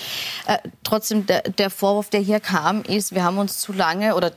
[0.47, 4.33] Äh, trotzdem, der, der, Vorwurf, der hier kam, ist, wir haben uns zu lange oder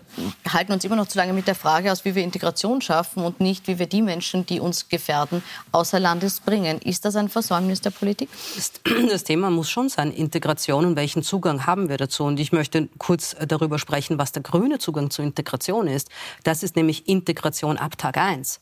[0.47, 3.39] halten uns immer noch zu lange mit der Frage aus, wie wir Integration schaffen und
[3.39, 6.79] nicht, wie wir die Menschen, die uns gefährden, außer Landes bringen.
[6.79, 8.29] Ist das ein Versäumnis der Politik?
[9.09, 12.23] Das Thema muss schon sein, Integration und welchen Zugang haben wir dazu.
[12.23, 16.09] Und ich möchte kurz darüber sprechen, was der grüne Zugang zur Integration ist.
[16.43, 18.59] Das ist nämlich Integration ab Tag 1.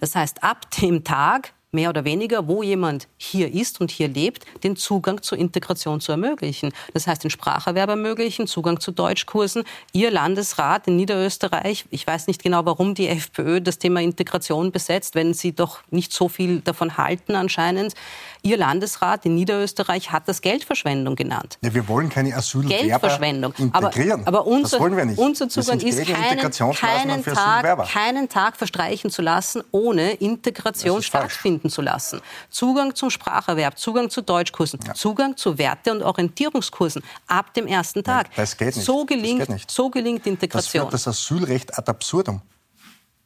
[0.00, 4.44] Das heißt, ab dem Tag, mehr oder weniger, wo jemand hier ist und hier lebt,
[4.62, 6.70] den Zugang zur Integration zu ermöglichen.
[6.92, 9.64] Das heißt, den Spracherwerb ermöglichen, Zugang zu Deutschkursen.
[9.94, 15.14] Ihr Landesrat in Niederösterreich, ich weiß nicht genau, warum die FPÖ das Thema Integration besetzt,
[15.14, 17.94] wenn sie doch nicht so viel davon halten anscheinend.
[18.42, 21.56] Ihr Landesrat in Niederösterreich hat das Geldverschwendung genannt.
[21.62, 23.54] Ja, wir wollen keine Asylwerber Geldverschwendung.
[23.56, 24.26] integrieren.
[24.26, 25.18] Aber, aber unser, das wollen wir nicht.
[25.18, 31.82] unser Zugang ist, keinen, keinen, Tag, keinen Tag verstreichen zu lassen, ohne Integration stattfinden zu
[31.82, 32.20] lassen.
[32.50, 34.94] Zugang zum Spracherwerb, Zugang zu Deutschkursen, ja.
[34.94, 38.28] Zugang zu Werte- und Orientierungskursen ab dem ersten Tag.
[38.28, 38.84] Nein, das geht nicht.
[38.84, 39.70] So gelingt, das geht nicht.
[39.70, 40.90] So gelingt Integration.
[40.90, 42.42] Das führt das Asylrecht ad absurdum.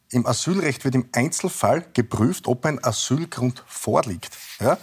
[0.09, 4.37] Im Asylrecht wird im Einzelfall geprüft, ob ein Asylgrund vorliegt.
[4.59, 4.77] Ja?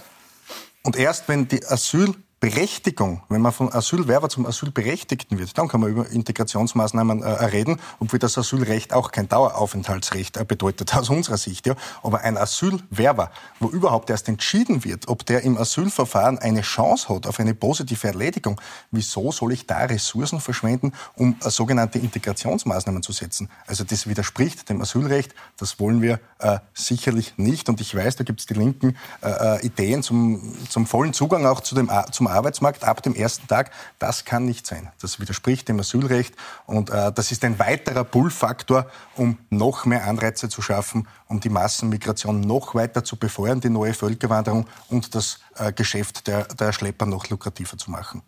[0.82, 5.80] Und erst wenn die Asyl Berechtigung, wenn man von Asylwerber zum Asylberechtigten wird, dann kann
[5.80, 11.38] man über Integrationsmaßnahmen äh, reden, obwohl das Asylrecht auch kein Daueraufenthaltsrecht äh, bedeutet aus unserer
[11.38, 11.66] Sicht.
[11.66, 11.74] Ja.
[12.02, 13.30] Aber ein Asylwerber,
[13.60, 18.06] wo überhaupt erst entschieden wird, ob der im Asylverfahren eine Chance hat auf eine positive
[18.06, 23.48] Erledigung, wieso soll ich da Ressourcen verschwenden, um äh, sogenannte Integrationsmaßnahmen zu setzen?
[23.66, 25.34] Also das widerspricht dem Asylrecht.
[25.56, 27.70] Das wollen wir äh, sicherlich nicht.
[27.70, 31.46] Und ich weiß, da gibt es die linken äh, äh, Ideen zum, zum vollen Zugang
[31.46, 33.70] auch zu dem, zum Arbeitsmarkt ab dem ersten Tag.
[33.98, 34.90] Das kann nicht sein.
[35.00, 36.34] Das widerspricht dem Asylrecht
[36.66, 41.48] und äh, das ist ein weiterer Pull-Faktor, um noch mehr Anreize zu schaffen, um die
[41.48, 47.06] Massenmigration noch weiter zu befeuern, die neue Völkerwanderung und das äh, Geschäft der, der Schlepper
[47.06, 48.22] noch lukrativer zu machen.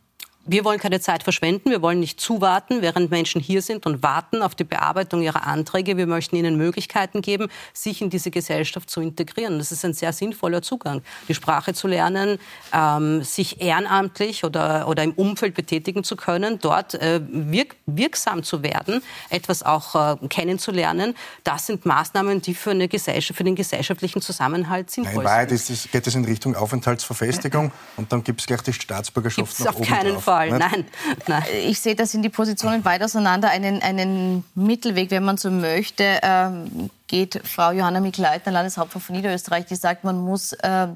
[0.49, 1.70] Wir wollen keine Zeit verschwenden.
[1.70, 5.97] Wir wollen nicht zuwarten, während Menschen hier sind und warten auf die Bearbeitung ihrer Anträge.
[5.97, 9.59] Wir möchten ihnen Möglichkeiten geben, sich in diese Gesellschaft zu integrieren.
[9.59, 12.38] Das ist ein sehr sinnvoller Zugang, die Sprache zu lernen,
[12.72, 18.62] ähm, sich ehrenamtlich oder, oder im Umfeld betätigen zu können, dort äh, wirk wirksam zu
[18.62, 21.14] werden, etwas auch äh, kennenzulernen.
[21.42, 25.51] Das sind Maßnahmen, die für, eine Gesellschaft, für den gesellschaftlichen Zusammenhalt sinnvoll Nein, in Wahrheit
[25.51, 25.70] sind.
[25.70, 29.80] Ist, geht es in Richtung Aufenthaltsverfestigung und dann gibt es gleich die Staatsbürgerschaft Gibt's auf
[29.80, 30.24] keinen drauf.
[30.24, 30.36] Fall.
[30.37, 30.59] Fall.
[30.59, 30.84] Nein.
[31.26, 31.43] Nein.
[31.66, 33.51] Ich sehe, da sind die Positionen weit auseinander.
[33.51, 39.66] Einen, einen Mittelweg, wenn man so möchte, ähm, geht Frau Johanna Mikl-Leitner, Landeshauptmann von Niederösterreich,
[39.66, 40.88] die sagt, man muss äh,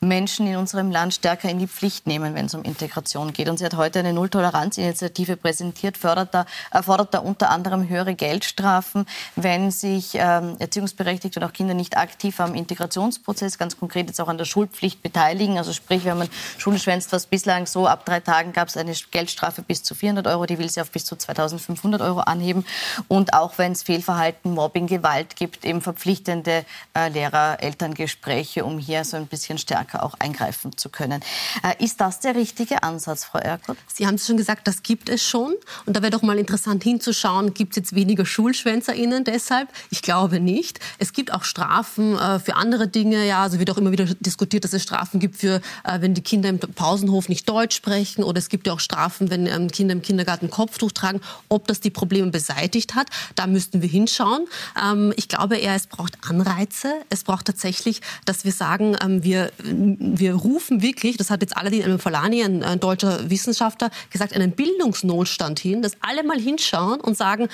[0.00, 3.48] Menschen in unserem Land stärker in die Pflicht nehmen, wenn es um Integration geht.
[3.48, 8.14] Und sie hat heute eine Nulltoleranz-Initiative präsentiert, fördert da, äh, fordert da unter anderem höhere
[8.14, 9.06] Geldstrafen,
[9.36, 14.28] wenn sich ähm, Erziehungsberechtigte und auch Kinder nicht aktiv am Integrationsprozess, ganz konkret jetzt auch
[14.28, 15.58] an der Schulpflicht beteiligen.
[15.58, 18.92] Also sprich, wenn man Schule schwänzt, was bislang so ab drei Tagen gab es eine
[19.10, 22.64] Geldstrafe bis zu 400 Euro, die will sie auf bis zu 2500 Euro anheben.
[23.08, 29.04] Und auch wenn es Fehlverhalten, Mobbing, Gewalt gibt, gibt eben verpflichtende äh, Lehrer-Elterngespräche, um hier
[29.04, 31.22] so ein bisschen stärker auch eingreifen zu können.
[31.62, 33.76] Äh, ist das der richtige Ansatz, Frau Erkut?
[33.92, 35.54] Sie haben es schon gesagt, das gibt es schon.
[35.86, 39.68] Und da wäre doch mal interessant hinzuschauen, gibt es jetzt weniger SchulschwänzerInnen deshalb?
[39.90, 40.78] Ich glaube nicht.
[40.98, 43.26] Es gibt auch Strafen äh, für andere Dinge.
[43.26, 46.22] Ja, also wird auch immer wieder diskutiert, dass es Strafen gibt für, äh, wenn die
[46.22, 48.22] Kinder im Pausenhof nicht Deutsch sprechen.
[48.22, 51.20] Oder es gibt ja auch Strafen, wenn ähm, Kinder im Kindergarten Kopftuch tragen.
[51.48, 54.46] Ob das die Probleme beseitigt hat, da müssten wir hinschauen.
[54.80, 56.92] Ähm, ich glaube, glaube eher, es braucht Anreize.
[57.08, 61.98] Es braucht tatsächlich, dass wir sagen, ähm, wir, wir rufen wirklich, das hat jetzt Aladin
[61.98, 67.48] Falani, ein, ein deutscher Wissenschaftler, gesagt, einen Bildungsnotstand hin, dass alle mal hinschauen und sagen,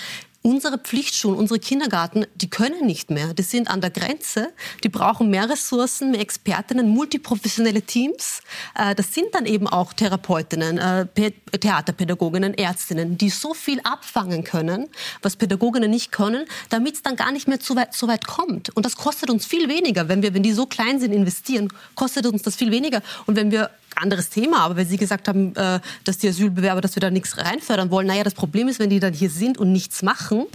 [0.46, 3.34] unsere Pflichtschulen, unsere Kindergarten, die können nicht mehr.
[3.34, 4.52] Die sind an der Grenze.
[4.84, 8.42] Die brauchen mehr Ressourcen, mehr Expertinnen, multiprofessionelle Teams.
[8.76, 14.86] Äh, das sind dann eben auch Therapeutinnen, äh, Theaterpädagoginnen, Ärztinnen, die so viel abfangen können,
[15.20, 18.70] was Pädagoginnen nicht können, damit es dann gar nicht mehr zu weit, zu weit kommt.
[18.70, 20.08] Und das kostet uns viel weniger.
[20.08, 23.02] Wenn wir, wenn die so klein sind, investieren, kostet uns das viel weniger.
[23.26, 26.96] Und wenn wir anderes Thema, aber wenn Sie gesagt haben, äh, dass die Asylbewerber, dass
[26.96, 29.72] wir da nichts reinfördern wollen, naja, das Problem ist, wenn die dann hier sind und
[29.72, 30.46] nichts machen,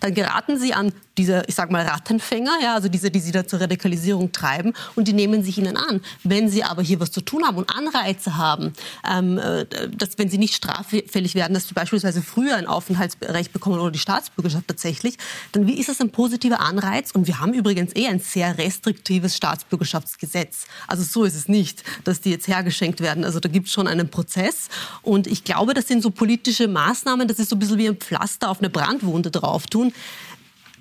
[0.00, 3.46] dann geraten sie an diese, ich sag mal, Rattenfänger, ja, also diese, die sie da
[3.46, 6.00] zur Radikalisierung treiben und die nehmen sich ihnen an.
[6.24, 8.72] Wenn sie aber hier was zu tun haben und Anreize haben,
[9.08, 13.78] ähm, äh, dass wenn sie nicht straffällig werden, dass sie beispielsweise früher ein Aufenthaltsrecht bekommen
[13.78, 15.18] oder die Staatsbürgerschaft tatsächlich,
[15.52, 17.10] dann wie ist das ein positiver Anreiz?
[17.10, 20.66] Und wir haben übrigens eh ein sehr restriktives Staatsbürgerschaftsgesetz.
[20.86, 23.24] Also so ist es nicht, dass die jetzt hergeschenkt werden.
[23.24, 24.68] Also da gibt es schon einen Prozess
[25.02, 27.96] und ich glaube, das sind so politische Maßnahmen, das ist so ein bisschen wie ein
[27.96, 29.92] Pflaster auf eine Brandwunde drauf tun.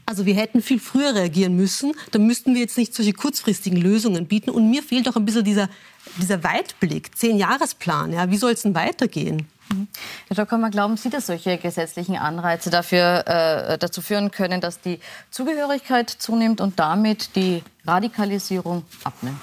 [0.10, 1.94] Also wir hätten viel früher reagieren müssen.
[2.10, 4.50] Da müssten wir jetzt nicht solche kurzfristigen Lösungen bieten.
[4.50, 5.70] Und mir fehlt auch ein bisschen dieser,
[6.20, 8.14] dieser Weitblick, Zehn-Jahresplan.
[8.14, 9.48] Ja, wie soll es denn weitergehen?
[9.72, 9.88] Mhm.
[10.28, 15.00] Herr Stockhammer, glauben Sie, dass solche gesetzlichen Anreize dafür, äh, dazu führen können, dass die
[15.30, 19.42] Zugehörigkeit zunimmt und damit die Radikalisierung abnimmt?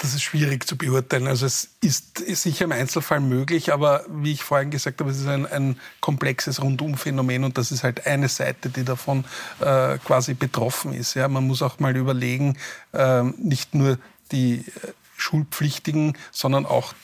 [0.00, 1.26] Das ist schwierig zu beurteilen.
[1.26, 5.26] Also es ist, sicher im Einzelfall möglich, aber wie ich vorhin gesagt habe, es ist
[5.26, 9.26] ein, ein komplexes Rundumphänomen und das ist halt eine Seite, die davon
[9.60, 11.14] äh, quasi betroffen ist.
[11.14, 12.56] Ja, man muss auch mal überlegen,
[12.92, 13.98] äh, nicht nur
[14.32, 16.94] die äh, Schulpflichtigen, sondern auch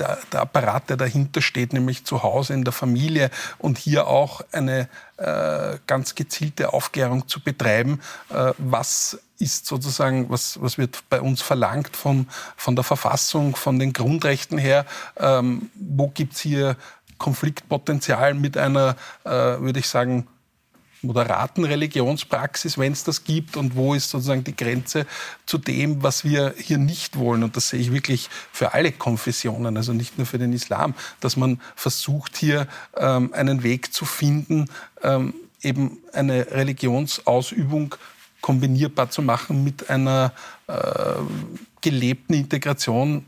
[0.00, 4.42] der, der, Apparat, der dahinter steht, nämlich zu Hause in der Familie und hier auch
[4.52, 11.20] eine äh, ganz gezielte Aufklärung zu betreiben, äh, was ist sozusagen, was, was wird bei
[11.20, 12.26] uns verlangt von,
[12.56, 14.86] von der Verfassung, von den Grundrechten her,
[15.18, 16.76] ähm, wo gibt's hier
[17.18, 20.26] Konfliktpotenzial mit einer, äh, würde ich sagen,
[21.06, 25.06] moderaten Religionspraxis, wenn es das gibt, und wo ist sozusagen die Grenze
[25.46, 27.42] zu dem, was wir hier nicht wollen.
[27.42, 31.36] Und das sehe ich wirklich für alle Konfessionen, also nicht nur für den Islam, dass
[31.36, 34.66] man versucht, hier ähm, einen Weg zu finden,
[35.02, 37.94] ähm, eben eine Religionsausübung
[38.40, 40.32] kombinierbar zu machen mit einer
[40.68, 40.74] äh,
[41.80, 43.24] gelebten Integration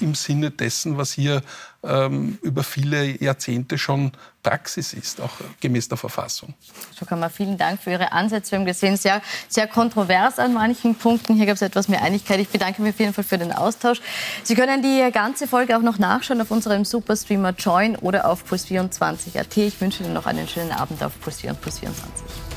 [0.00, 1.42] im Sinne dessen, was hier
[1.82, 6.54] ähm, über viele Jahrzehnte schon Praxis ist, auch gemäß der Verfassung.
[6.96, 8.52] Frau vielen Dank für Ihre Ansätze.
[8.52, 11.34] Wir haben gesehen, sehr, sehr kontrovers an manchen Punkten.
[11.34, 12.40] Hier gab es etwas mehr Einigkeit.
[12.40, 14.00] Ich bedanke mich auf jeden Fall für den Austausch.
[14.42, 19.56] Sie können die ganze Folge auch noch nachschauen auf unserem Superstreamer Join oder auf Puls24.at.
[19.56, 22.47] Ich wünsche Ihnen noch einen schönen Abend auf Puls 4 und Puls 24.